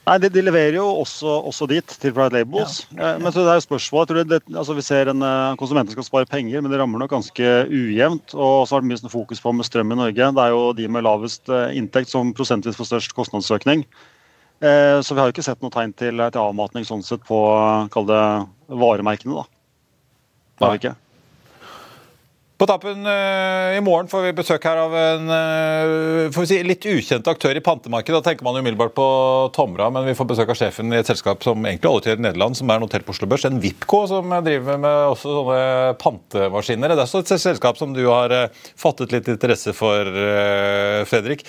Nei, 0.09 0.15
de, 0.23 0.29
de, 0.33 0.41
leverer 0.41 0.79
jo 0.79 0.87
også, 1.03 1.35
også, 1.51 1.67
dit, 1.69 1.95
til 2.01 2.13
private 2.15 2.39
labels. 2.39 2.79
Ja. 2.95 3.11
Eh, 3.13 3.19
men 3.21 3.33
så 3.33 3.43
det 3.45 3.51
er 3.51 3.59
jo 3.59 3.65
spørsmålet, 3.67 4.09
jeg 4.09 4.09
tror 4.09 4.29
det, 4.31 4.39
altså 4.57 4.75
Vi 4.77 4.85
ser 4.85 5.11
en 5.11 5.19
Konsumenten 5.21 5.59
konsumenter 5.61 5.97
skal 5.97 6.07
spare 6.07 6.29
penger, 6.29 6.63
men 6.63 6.73
det 6.73 6.79
rammer 6.81 7.03
nok 7.03 7.13
ganske 7.13 7.51
ujevnt. 7.69 8.33
Og 8.33 8.65
så 8.65 8.75
har 8.75 8.81
det 8.81 8.89
mye 8.89 9.01
sånn 9.01 9.13
fokus 9.13 9.43
på 9.43 9.53
med 9.53 9.67
strøm 9.67 9.93
i 9.93 9.99
Norge. 9.99 10.31
Det 10.35 10.45
er 10.45 10.55
jo 10.55 10.63
de 10.77 10.87
med 10.89 11.05
lavest 11.05 11.51
uh, 11.53 11.67
inntekt 11.77 12.09
som 12.09 12.33
prosentvis 12.33 12.79
får 12.79 12.89
størst 12.93 13.17
kostnadsøkning. 13.17 13.85
Så 14.59 15.15
vi 15.15 15.21
har 15.21 15.29
jo 15.29 15.31
ikke 15.31 15.43
sett 15.45 15.61
noe 15.63 15.71
tegn 15.71 15.93
til, 15.95 16.19
til 16.19 16.41
avmatning 16.41 16.83
sånn 16.83 16.99
sett 17.07 17.21
på 17.23 17.37
kall 17.93 18.09
det 18.09 18.23
varemerkene. 18.67 19.37
da. 19.37 19.45
Det 20.59 20.65
har 20.65 20.73
vi 20.73 20.81
ikke. 20.81 20.91
På 22.59 22.67
tappen 22.67 23.05
uh, 23.07 23.77
i 23.77 23.79
morgen 23.79 24.09
får 24.11 24.25
vi 24.25 24.31
besøk 24.35 24.65
her 24.67 24.81
av 24.81 24.95
en 24.99 25.29
uh, 25.31 26.39
si, 26.43 26.57
litt 26.67 26.83
ukjent 26.91 27.29
aktør 27.31 27.55
i 27.55 27.61
pantemarkedet. 27.63 28.17
Da 28.17 28.25
tenker 28.25 28.43
man 28.43 28.59
umiddelbart 28.59 28.91
på 28.97 29.05
Tomra, 29.55 29.87
men 29.95 30.03
vi 30.09 30.15
får 30.17 30.27
besøk 30.33 30.51
av 30.51 30.59
sjefen 30.59 30.91
i 30.91 30.97
et 30.99 31.07
selskap 31.07 31.39
som 31.45 31.63
egentlig 31.63 31.87
holder 31.87 32.09
til 32.09 32.19
i 32.19 32.25
Nederland, 32.27 32.59
som 32.59 32.73
er 32.75 32.83
notert 32.83 33.07
på 33.07 33.15
Oslo 33.15 33.29
Børs. 33.31 33.47
En 33.47 33.61
Vipco 33.63 34.01
som 34.11 34.35
driver 34.43 34.75
med 34.75 35.13
også 35.13 35.37
sånne 35.37 35.95
pantemaskiner. 36.03 36.91
Det 36.91 36.99
er 36.99 37.05
også 37.07 37.23
et 37.23 37.47
selskap 37.47 37.79
som 37.79 37.95
du 37.95 38.03
har 38.09 38.35
uh, 38.35 38.63
fattet 38.75 39.15
litt 39.15 39.31
interesse 39.31 39.71
for, 39.77 40.11
Fredrik. 41.07 41.45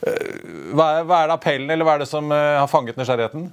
Hva 0.00 0.86
er, 0.88 1.04
hva 1.04 1.20
er, 1.20 1.28
det 1.28 1.36
appellen, 1.36 1.68
eller 1.68 1.84
hva 1.84 1.98
er 1.98 2.06
det 2.06 2.08
som 2.08 2.32
har 2.32 2.70
fanget 2.70 2.96
nysgjerrigheten? 2.96 3.50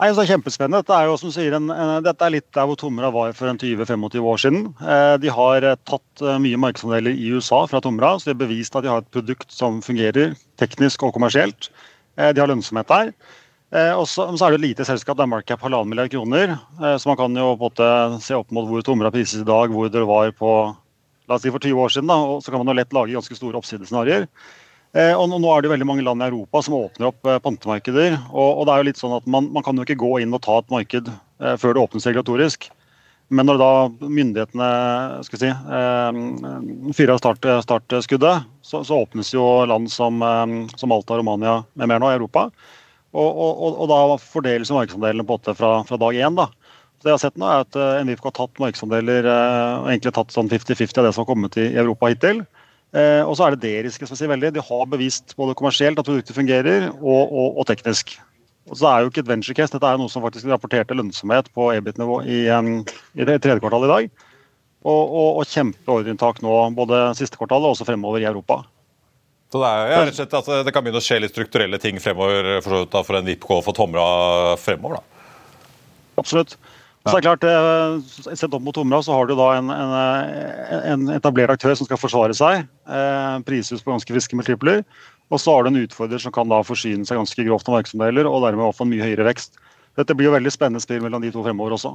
Nei, 0.00 0.08
så 0.16 0.22
er 0.22 0.30
Kjempespennende. 0.30 0.80
Dette 0.80 0.96
er 0.96 1.10
jo 1.10 1.16
som 1.20 1.32
sier, 1.34 1.52
en, 1.58 1.66
dette 2.00 2.24
er 2.24 2.32
litt 2.32 2.46
der 2.56 2.64
hvor 2.68 2.78
Tomra 2.80 3.10
var 3.12 3.34
for 3.36 3.52
20-25 3.52 4.28
år 4.32 4.40
siden. 4.40 4.62
Eh, 4.80 5.16
de 5.20 5.28
har 5.36 5.66
eh, 5.66 5.76
tatt 5.84 6.24
eh, 6.24 6.38
mye 6.40 6.60
markedsandeler 6.62 7.12
i 7.12 7.34
USA 7.36 7.66
fra 7.68 7.82
Tomra, 7.84 8.14
så 8.16 8.30
de 8.30 8.32
har 8.32 8.40
bevist 8.40 8.78
at 8.78 8.86
de 8.86 8.92
har 8.92 9.04
et 9.04 9.12
produkt 9.12 9.52
som 9.52 9.82
fungerer 9.84 10.32
teknisk 10.62 11.04
og 11.04 11.12
kommersielt. 11.18 11.68
De 12.16 12.40
har 12.40 12.48
lønnsomhet 12.48 12.88
der. 12.88 13.12
Eh, 13.70 13.92
og 13.94 14.08
så 14.10 14.26
er 14.26 14.50
det 14.50 14.58
et 14.58 14.64
lite 14.64 14.84
selskap, 14.86 15.18
det 15.18 15.28
er 15.28 15.30
markup 15.30 15.62
halvannen 15.62 15.92
milliard 15.92 16.10
kroner. 16.10 16.56
Eh, 16.80 16.96
så 16.98 17.12
man 17.12 17.18
kan 17.20 17.36
jo 17.38 17.52
på 17.54 17.68
en 17.68 17.68
måte 17.68 18.22
se 18.24 18.34
opp 18.34 18.50
mot 18.56 18.66
hvor 18.66 18.82
Tomra 18.86 19.12
prises 19.14 19.44
i 19.44 19.46
dag, 19.46 19.70
hvor 19.70 19.92
det 19.92 20.02
var 20.08 20.32
på 20.34 20.54
la 21.30 21.36
oss 21.36 21.44
si 21.46 21.52
for 21.54 21.62
20 21.62 21.78
år 21.78 21.92
siden. 21.94 22.10
Da, 22.10 22.16
og 22.18 22.42
Så 22.42 22.50
kan 22.50 22.64
man 22.64 22.72
jo 22.72 22.78
lett 22.80 22.92
lage 22.96 23.14
ganske 23.14 23.36
store 23.38 23.60
oppsidescenarioer. 23.60 24.26
Eh, 24.90 25.12
og 25.14 25.30
nå 25.30 25.38
er 25.54 25.62
det 25.62 25.70
veldig 25.70 25.86
mange 25.86 26.02
land 26.02 26.22
i 26.22 26.26
Europa 26.26 26.64
som 26.66 26.74
åpner 26.74 27.12
opp 27.12 27.28
eh, 27.28 27.38
pantemarkeder. 27.42 28.16
Og, 28.32 28.48
og, 28.48 28.64
det 28.66 28.74
er 28.74 28.80
jo 28.80 28.88
litt 28.88 29.00
sånn 29.00 29.14
at 29.20 29.28
man, 29.30 29.46
man, 29.54 29.62
kan 29.66 29.78
jo 29.78 29.86
ikke 29.86 30.00
gå 30.02 30.16
inn 30.24 30.34
og 30.34 30.42
ta 30.42 30.58
et 30.58 30.72
marked 30.72 31.10
eh, 31.12 31.56
før 31.62 31.76
det 31.76 31.84
åpnes 31.84 32.08
regulatorisk. 32.10 32.66
Men 33.30 33.46
når 33.46 33.60
da 33.60 33.72
myndighetene 34.02 34.68
skal 35.22 35.38
si, 35.38 35.50
fyrer 36.98 37.12
av 37.14 37.20
start, 37.20 37.44
startskuddet, 37.62 38.48
så, 38.66 38.80
så, 38.82 38.96
åpnes 39.04 39.30
jo 39.30 39.44
land 39.70 39.86
som, 39.94 40.18
som 40.74 40.90
Malta, 40.90 41.14
Romania 41.14 41.60
med 41.78 41.92
mer 41.92 42.02
nå 42.02 42.08
i 42.10 42.16
Europa. 42.16 42.48
Og, 43.14 43.28
og, 43.30 43.68
og, 43.68 43.84
da 43.86 44.18
fordeles 44.18 44.74
markedsandelene 44.74 45.22
på 45.28 45.36
åtte 45.38 45.54
fra, 45.54 45.76
fra 45.86 46.00
dag 46.02 46.18
én. 46.18 46.40
Det 46.42 47.12
jeg 47.12 47.14
har 47.14 47.22
sett 47.22 47.38
nå 47.38 47.46
er 47.46 47.62
at 47.62 47.78
Envifco 48.00 48.32
har 48.32 48.38
tatt 48.40 48.64
markedsandeler 48.64 49.30
uh, 49.30 49.86
egentlig 49.86 50.16
tatt 50.18 50.34
sånn 50.34 50.50
50-50 50.50 50.98
av 50.98 51.06
det 51.06 51.14
som 51.14 51.22
har 51.22 51.30
kommet 51.30 51.60
i 51.62 51.70
Europa 51.70 52.10
hittil. 52.10 52.42
Uh, 52.90 53.22
og 53.22 53.36
så 53.38 53.46
er 53.46 53.54
det 53.54 53.62
deriske 53.62 54.06
som 54.06 54.16
jeg 54.16 54.24
sier 54.24 54.32
veldig. 54.32 54.50
De 54.56 54.64
har 54.66 54.88
bevist 54.90 55.36
både 55.38 55.54
kommersielt 55.58 56.00
at 56.00 56.08
produktet 56.08 56.36
fungerer, 56.36 56.88
og, 56.98 57.22
og, 57.30 57.60
og 57.62 57.68
teknisk. 57.68 58.16
Og 58.70 58.78
så 58.78 58.88
er 58.90 59.02
jo 59.02 59.12
ikke 59.12 59.22
et 59.24 59.30
venture 59.30 59.56
case, 59.56 59.72
Dette 59.74 59.86
er 59.86 59.98
noe 59.98 60.10
som 60.10 60.24
faktisk 60.24 60.50
rapporterte 60.50 60.96
lønnsomhet 60.98 61.48
på 61.54 61.70
EBIT-nivå 61.74 62.20
i, 62.26 62.42
i 62.50 63.26
det 63.26 63.38
tredje 63.42 63.62
kvartal 63.62 63.86
i 63.86 63.92
dag. 63.92 64.10
Og, 64.80 65.00
og, 65.00 65.40
og 65.40 65.48
kjempeordreinntak 65.50 66.38
nå, 66.44 66.52
både 66.76 67.00
siste 67.18 67.36
kvartal 67.40 67.66
og 67.66 67.74
også 67.74 67.86
fremover 67.88 68.22
i 68.22 68.28
Europa. 68.30 68.62
Så 69.50 69.58
det, 69.58 69.68
er, 69.68 69.90
ja, 69.90 70.02
slett 70.14 70.34
altså, 70.38 70.60
det 70.62 70.72
kan 70.74 70.84
begynne 70.86 71.02
å 71.02 71.04
skje 71.04 71.18
litt 71.24 71.34
strukturelle 71.34 71.80
ting 71.82 71.98
fremover 72.02 72.60
for, 72.62 72.86
for 72.86 73.18
en 73.18 73.26
VIPK 73.26 73.48
for 73.66 73.76
Tomra 73.76 74.04
fremover? 74.62 75.00
da? 75.00 75.26
Absolutt. 76.22 76.54
Så 77.06 77.16
det 77.16 77.20
er 77.22 77.24
klart, 77.30 77.44
eh, 77.48 78.34
Sett 78.36 78.52
opp 78.52 78.60
mot 78.62 78.76
Tomra 78.76 78.98
så 79.02 79.14
har 79.16 79.26
du 79.26 79.32
da 79.38 79.46
en, 79.56 79.70
en, 79.72 79.94
en 80.92 81.14
etablert 81.14 81.54
aktør 81.54 81.72
som 81.78 81.88
skal 81.88 82.00
forsvare 82.00 82.36
seg. 82.36 82.66
Eh, 82.84 83.36
prises 83.46 83.80
på 83.80 83.94
ganske 83.94 84.12
friske 84.12 84.36
multipler. 84.36 84.84
Og 85.30 85.40
så 85.40 85.54
har 85.54 85.64
du 85.64 85.70
en 85.70 85.80
utfordrer 85.80 86.20
som 86.20 86.34
kan 86.34 86.50
da 86.50 86.60
forsyne 86.66 87.06
seg 87.08 87.16
ganske 87.16 87.46
grovt 87.46 87.68
av 87.70 87.78
markedsmodeller 87.78 88.28
og 88.28 88.44
dermed 88.44 88.76
få 88.76 88.84
en 88.84 88.92
mye 88.92 89.06
høyere 89.06 89.28
vekst. 89.30 89.56
Dette 89.98 90.16
blir 90.16 90.28
jo 90.28 90.34
veldig 90.36 90.52
spennende 90.52 90.82
spill 90.82 91.00
mellom 91.04 91.22
de 91.24 91.32
to 91.32 91.44
fremover 91.46 91.78
også. 91.78 91.94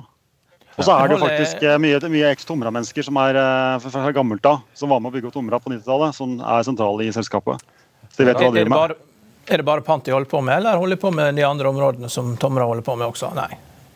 Og 0.76 0.84
så 0.84 0.91
er 0.98 1.08
det 1.08 1.15
jo 1.15 1.22
faktisk 1.22 1.62
eh, 1.63 1.78
mye, 1.80 2.00
mye 2.12 2.32
eks-Tomra-mennesker 2.34 3.06
som 3.08 3.20
er 3.22 3.38
eh, 3.39 3.86
fra 3.86 4.10
gammelt 4.15 4.48
av, 4.50 4.63
som 4.76 4.91
var 4.91 5.04
med 5.04 5.13
å 5.13 5.15
bygge 5.15 5.30
opp 5.30 5.38
Tomra 5.38 5.62
på 5.62 5.72
90-tallet, 5.72 6.18
som 6.18 6.39
er 6.41 6.65
sentrale 6.68 7.06
i 7.06 7.13
selskapet. 7.15 7.62
Så 8.10 8.24
de 8.24 8.28
vet 8.32 8.41
hva 8.41 8.50
de 8.50 8.58
driver 8.58 8.74
med. 8.74 8.98
Er 9.46 9.62
det 9.62 9.68
bare 9.68 9.86
pant 9.86 10.04
de 10.04 10.12
holder 10.15 10.28
på 10.32 10.41
med, 10.41 10.58
eller 10.58 10.82
holder 10.82 10.98
de 10.98 11.02
på 11.06 11.13
med 11.13 11.38
de 11.38 11.46
andre 11.46 11.70
områdene 11.70 12.10
som 12.12 12.34
Tomra 12.41 12.65
holder 12.68 12.84
på 12.88 12.98
med 12.98 13.08
også? 13.08 13.30
Nei. 13.38 13.52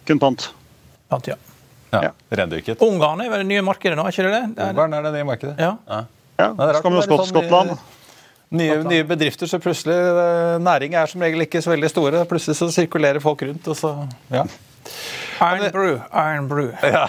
Kun 0.07 0.21
pant. 0.21 0.51
Pant, 1.09 1.27
ja. 1.27 1.35
ja. 1.91 2.11
Rendyrket. 2.29 2.81
Ungarn 2.85 3.21
er 3.23 3.31
vel 3.31 3.43
det 3.43 3.49
nye 3.49 3.63
markedet 3.65 3.97
nå, 3.97 4.05
er 4.05 4.13
ikke 4.13 4.27
det 4.27 4.33
det? 4.35 4.43
er... 4.57 4.73
Ungarn 4.75 4.97
er 4.99 5.07
det 5.07 5.13
nye 5.17 5.27
markedet. 5.27 5.55
Ja. 5.57 5.71
ja. 5.89 6.03
ja. 6.37 6.49
Så 6.75 6.83
kan 6.85 6.93
vi 6.93 7.01
også 7.01 7.13
gå 7.13 7.21
til 7.23 7.31
Skottland. 7.33 7.79
Nye, 8.49 8.79
nye, 8.89 9.05
bedrifter, 9.05 9.45
så 9.45 9.59
plutselig 9.61 9.93
eh, 9.93 10.55
Næring 10.65 10.95
er 10.97 11.09
som 11.09 11.21
regel 11.21 11.45
ikke 11.45 11.61
så 11.61 11.69
veldig 11.69 11.89
store. 11.91 12.21
Plutselig 12.29 12.57
så 12.57 12.69
sirkulerer 12.73 13.21
folk 13.21 13.43
rundt, 13.45 13.67
og 13.69 13.77
så 13.77 13.95
Ja. 14.33 14.45
Iron 15.41 15.71
Brew. 15.71 16.01
Iron 16.13 16.47
Brew. 16.47 16.71
Ja. 16.89 17.05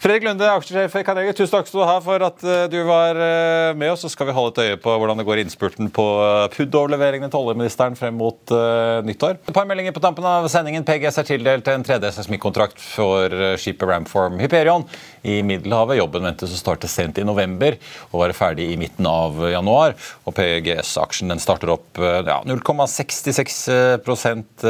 Fredrik 0.00 0.24
Lunde, 0.24 0.46
aksjesjef 0.48 0.94
i 0.96 1.02
Carnegie, 1.04 1.34
tusen 1.36 1.52
takk 1.52 1.66
skal 1.68 1.82
du 1.82 1.86
ha 1.86 1.98
for 2.02 2.22
at 2.24 2.42
eh, 2.42 2.64
du 2.72 2.78
var 2.88 3.14
eh, 3.20 3.76
med 3.76 3.92
oss. 3.92 4.00
Så 4.02 4.08
skal 4.14 4.26
vi 4.30 4.34
holde 4.34 4.52
et 4.54 4.60
øye 4.64 4.78
på 4.80 4.90
hvordan 4.96 5.18
det 5.20 5.26
går 5.28 5.38
i 5.38 5.42
innspurten 5.44 5.90
på 5.94 6.06
eh, 6.24 6.46
PUD-overleveringene 6.54 7.30
til 7.30 7.40
oljeministeren 7.42 7.96
frem 7.98 8.14
mot 8.16 8.52
uh, 8.54 9.02
nyttår. 9.04 9.34
Et 9.44 9.54
par 9.54 9.66
meldinger 9.68 9.92
på 9.94 10.00
tampen 10.02 10.24
av 10.26 10.48
sendingen. 10.50 10.84
PGS 10.88 11.18
er 11.20 11.26
tildelt 11.28 11.68
en 11.70 11.84
3D 11.84 12.10
seismikkontrakt 12.16 12.78
for 12.80 13.28
skipet 13.60 13.88
Ramform 13.90 14.38
Hyperion 14.40 14.84
i 15.22 15.42
Middelhavet. 15.46 15.98
Jobben 16.00 16.26
ventes 16.30 16.54
å 16.56 16.58
starte 16.58 16.88
sent 16.90 17.18
i 17.20 17.24
november 17.28 17.76
og 18.10 18.20
være 18.24 18.34
ferdig 18.36 18.66
i 18.72 18.78
midten 18.80 19.06
av 19.10 19.32
januar. 19.52 19.90
Og 20.24 20.32
PGS-aksjen 20.38 21.28
den 21.32 21.40
starter 21.42 21.68
opp 21.76 21.88
ja, 22.00 22.38
0,66% 22.48 24.66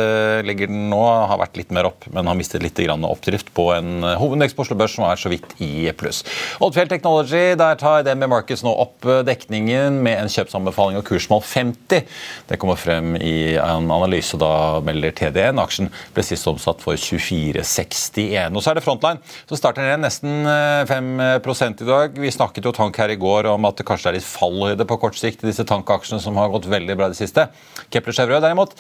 ligger 0.46 0.66
den 0.70 0.88
nå. 0.90 1.05
Har 1.31 1.38
vært 1.44 1.59
litt 1.62 1.73
mer 1.75 1.85
opp, 1.92 2.01
men 2.11 2.27
har 2.27 2.37
mistet 2.38 2.50
litt 2.59 2.81
oppdrift 2.81 3.53
på 3.55 3.69
en 3.75 4.03
hovedindeks 4.03 4.55
på 4.57 4.65
Oslo 4.65 4.77
Børs 4.81 4.95
som 4.97 5.05
er 5.07 5.21
så 5.21 5.31
vidt 5.31 5.53
i 5.63 5.87
pluss. 5.95 6.25
Oddfjell 6.59 6.89
Technology, 6.91 7.55
der 7.61 7.79
tar 7.79 8.03
DNB 8.07 8.27
Markets 8.33 8.65
nå 8.67 8.73
opp 8.73 9.07
dekningen 9.27 10.01
med 10.03 10.25
en 10.25 10.33
kjøpsanbefaling 10.33 10.99
av 10.99 11.05
kursmål 11.07 11.43
50. 11.47 12.07
Det 12.49 12.59
kommer 12.61 12.81
frem 12.81 13.15
i 13.21 13.55
en 13.61 13.91
analyse, 13.93 14.39
da 14.41 14.81
melder 14.85 15.15
TDN. 15.15 15.61
Aksjen 15.63 15.91
ble 16.15 16.25
sist 16.27 16.49
omsatt 16.51 16.83
for 16.83 16.99
24,61. 16.99 18.57
Og 18.57 18.65
så 18.65 18.73
er 18.73 18.81
det 18.81 18.85
Frontline, 18.87 19.21
som 19.45 19.61
starter 19.61 19.87
ned 19.87 20.07
nesten 20.07 20.49
5 20.89 21.13
i 21.21 21.89
dag. 21.89 22.17
Vi 22.19 22.33
snakket 22.35 22.67
jo 22.67 22.75
tank 22.77 22.99
her 23.01 23.13
i 23.13 23.19
går 23.21 23.51
om 23.53 23.69
at 23.69 23.79
det 23.79 23.87
kanskje 23.89 24.11
er 24.11 24.19
litt 24.19 24.27
fallhøyde 24.27 24.89
på 24.89 24.99
kort 25.05 25.19
sikt 25.21 25.45
i 25.45 25.51
disse 25.51 25.67
tankaksjene 25.69 26.23
som 26.23 26.39
har 26.41 26.51
gått 26.53 26.69
veldig 26.71 26.97
bra 26.97 27.11
i 27.11 27.15
det 27.15 27.21
siste. 27.21 27.49
Kepler 27.93 28.17
Chevrøy 28.17 28.41
derimot 28.41 28.73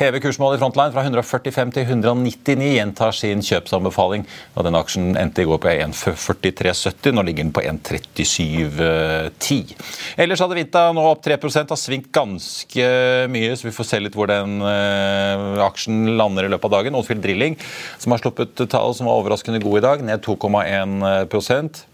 hever 0.00 0.20
kursmålet 0.20 0.58
i 0.58 0.62
Frontline 0.62 0.92
fra 0.92 1.06
145 1.06 1.72
til 1.76 1.86
199, 1.88 2.68
gjentar 2.76 3.15
sin 3.16 3.42
kjøpsanbefaling. 3.44 4.26
og 4.54 4.64
den 4.66 4.78
aksjen 4.78 5.16
endte 5.18 5.42
i 5.42 5.48
går 5.48 5.58
på 5.62 5.72
1,43,70. 5.72 7.14
Nå 7.16 7.22
ligger 7.26 7.42
den 7.44 7.56
på 7.56 7.64
1,37,10. 7.64 9.74
Ellers 10.16 10.42
hadde 10.44 10.58
Vita 10.58 10.82
nå 10.92 11.02
opp 11.10 11.24
3% 11.24 11.74
har 11.74 11.80
svingt 11.80 12.12
ganske 12.14 12.86
mye, 13.32 13.56
så 13.56 13.68
vi 13.68 13.74
får 13.74 13.90
se 13.90 14.02
litt 14.02 14.16
hvor 14.16 14.30
den 14.30 14.50
uh, 14.62 15.66
aksjen 15.66 15.98
lander 16.18 16.46
i 16.46 16.52
løpet 16.52 16.70
av 16.70 16.78
dagen. 16.78 16.98
Oldfield 16.98 17.24
Drilling, 17.24 17.54
som 17.98 18.14
har 18.14 18.22
sluppet 18.22 18.54
tall 18.70 18.94
som 18.96 19.10
var 19.10 19.20
overraskende 19.20 19.64
gode 19.64 19.82
i 19.82 19.86
dag, 19.88 19.98
ned 20.06 20.24
2,1 20.24 21.84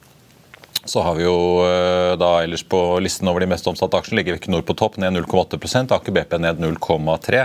så 0.85 1.03
har 1.03 1.15
vi 1.15 1.25
jo 1.25 1.63
eh, 1.63 2.13
da 2.19 2.31
ellers 2.43 2.65
på 2.67 2.79
listen 3.03 3.29
over 3.31 3.45
de 3.45 3.49
mest 3.53 3.67
omsatte 3.71 3.99
aksjene 3.99 4.19
ligger 4.19 4.39
Equinor 4.39 4.65
på 4.67 4.75
topp, 4.79 4.99
ned 4.99 5.15
0,8 5.15 5.85
Aker 5.95 6.17
BP 6.17 6.39
ned 6.43 6.63
0,3 6.63 7.45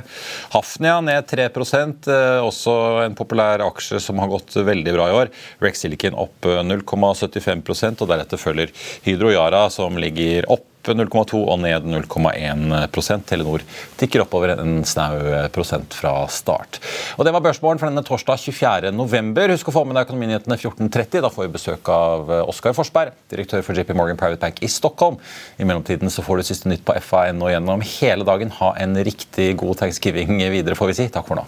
Hafnia 0.55 0.95
ned 1.05 1.27
3 1.29 1.45
eh, 1.45 2.39
også 2.41 2.77
en 3.05 3.17
populær 3.17 3.61
aksje 3.67 4.01
som 4.01 4.17
har 4.23 4.31
gått 4.31 4.57
veldig 4.57 4.95
bra 4.95 5.09
i 5.09 5.17
år. 5.21 5.31
Rex 5.61 5.85
Silicon 5.85 6.17
opp 6.17 6.47
0,75 6.47 7.53
eh, 7.61 7.93
og 8.01 8.09
deretter 8.09 8.41
følger 8.41 8.73
Hydro 9.05 9.31
Yara, 9.35 9.67
som 9.73 10.01
ligger 10.01 10.49
opp 10.51 10.65
0,2 10.95 11.41
og 11.41 11.60
ned 11.63 11.88
0,1% 11.89 13.28
Telenor 13.28 13.65
tikker 14.00 14.23
oppover 14.23 14.54
en 14.56 14.80
snau 14.88 15.17
prosent 15.54 15.95
fra 15.97 16.13
start. 16.32 16.80
Og 17.17 17.26
Det 17.28 17.34
var 17.36 17.43
børsmålen 17.43 17.82
for 17.82 17.89
denne 17.89 18.06
torsdag 18.06 18.39
24.11. 18.45 19.56
Husk 19.58 19.71
å 19.71 19.76
få 19.76 19.86
med 19.88 19.97
deg 19.97 20.08
Økonominyhetene 20.08 20.60
14.30. 20.60 21.21
Da 21.26 21.32
får 21.34 21.47
vi 21.47 21.56
besøk 21.58 21.91
av 21.91 22.32
Oskar 22.47 22.76
Forsberg, 22.78 23.15
direktør 23.32 23.65
for 23.65 23.78
JP 23.78 23.93
Morgan 23.97 24.19
Private 24.19 24.41
Bank 24.45 24.63
i 24.63 24.71
Stockholm. 24.71 25.19
I 25.58 25.67
mellomtiden 25.67 26.13
så 26.13 26.23
får 26.26 26.39
du 26.39 26.47
siste 26.47 26.71
nytt 26.71 26.86
på 26.88 26.95
FA.no 27.04 27.52
gjennom 27.52 27.84
hele 28.00 28.28
dagen. 28.28 28.54
Ha 28.62 28.73
en 28.82 28.97
riktig 29.08 29.54
god 29.60 29.84
thanksgiving 29.84 30.38
videre, 30.54 30.78
får 30.78 30.93
vi 30.93 31.02
si. 31.02 31.10
Takk 31.13 31.28
for 31.28 31.41
nå. 31.41 31.47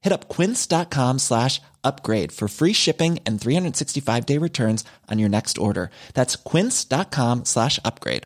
hit 0.00 0.12
up 0.12 0.28
quince.com 0.28 1.18
slash 1.18 1.60
upgrade 1.82 2.32
for 2.32 2.48
free 2.48 2.72
shipping 2.74 3.18
and 3.24 3.40
365 3.40 4.26
day 4.26 4.38
returns 4.38 4.84
on 5.08 5.18
your 5.18 5.28
next 5.28 5.58
order 5.58 5.90
that's 6.14 6.36
quince.com 6.36 7.44
slash 7.44 7.78
upgrade 7.84 8.22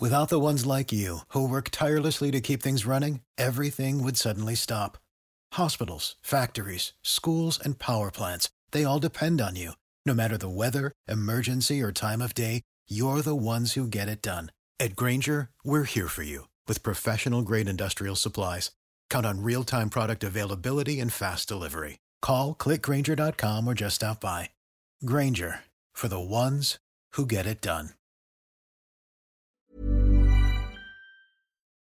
Without 0.00 0.30
the 0.30 0.40
ones 0.40 0.64
like 0.64 0.92
you, 0.92 1.18
who 1.34 1.46
work 1.46 1.68
tirelessly 1.70 2.30
to 2.30 2.40
keep 2.40 2.62
things 2.62 2.86
running, 2.86 3.20
everything 3.36 4.02
would 4.02 4.16
suddenly 4.16 4.54
stop. 4.54 4.96
Hospitals, 5.52 6.16
factories, 6.22 6.94
schools, 7.02 7.60
and 7.62 7.78
power 7.78 8.10
plants, 8.10 8.48
they 8.70 8.82
all 8.82 8.98
depend 8.98 9.42
on 9.42 9.56
you. 9.56 9.72
No 10.06 10.14
matter 10.14 10.38
the 10.38 10.48
weather, 10.48 10.90
emergency, 11.06 11.82
or 11.82 11.92
time 11.92 12.22
of 12.22 12.32
day, 12.32 12.62
you're 12.88 13.20
the 13.20 13.36
ones 13.36 13.74
who 13.74 13.86
get 13.86 14.08
it 14.08 14.22
done. 14.22 14.52
At 14.78 14.96
Granger, 14.96 15.50
we're 15.62 15.84
here 15.84 16.08
for 16.08 16.22
you 16.22 16.48
with 16.66 16.82
professional 16.82 17.42
grade 17.42 17.68
industrial 17.68 18.16
supplies. 18.16 18.70
Count 19.10 19.26
on 19.26 19.42
real 19.42 19.64
time 19.64 19.90
product 19.90 20.24
availability 20.24 21.00
and 21.00 21.12
fast 21.12 21.48
delivery. 21.48 21.98
Call 22.22 22.54
clickgranger.com 22.54 23.68
or 23.68 23.74
just 23.74 23.96
stop 23.96 24.20
by. 24.20 24.50
Granger 25.04 25.60
for 25.92 26.08
the 26.08 26.20
ones 26.20 26.78
who 27.16 27.26
get 27.26 27.46
it 27.46 27.60
done. 27.60 27.90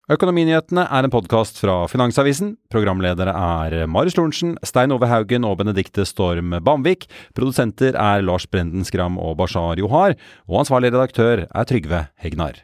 Økonominyhetene 0.06 0.84
er 0.86 1.08
en 1.08 1.10
podkast 1.10 1.58
fra 1.58 1.80
Finansavisen. 1.90 2.52
Programledere 2.70 3.34
er 3.34 3.88
Marius 3.90 4.14
Lorentzen, 4.20 4.54
Stein 4.62 4.94
Ove 4.94 5.10
Haugen 5.10 5.48
og 5.50 5.58
Benedikte 5.64 6.06
Storm 6.06 6.54
Bamvik. 6.62 7.08
Produsenter 7.34 7.98
er 7.98 8.22
Lars 8.22 8.46
Brenden 8.46 8.86
Skram 8.86 9.18
og 9.18 9.40
Bashar 9.42 9.82
Johar. 9.82 10.14
Og 10.46 10.62
ansvarlig 10.62 10.94
redaktør 10.94 11.48
er 11.50 11.66
Trygve 11.66 12.06
Hegnar. 12.22 12.62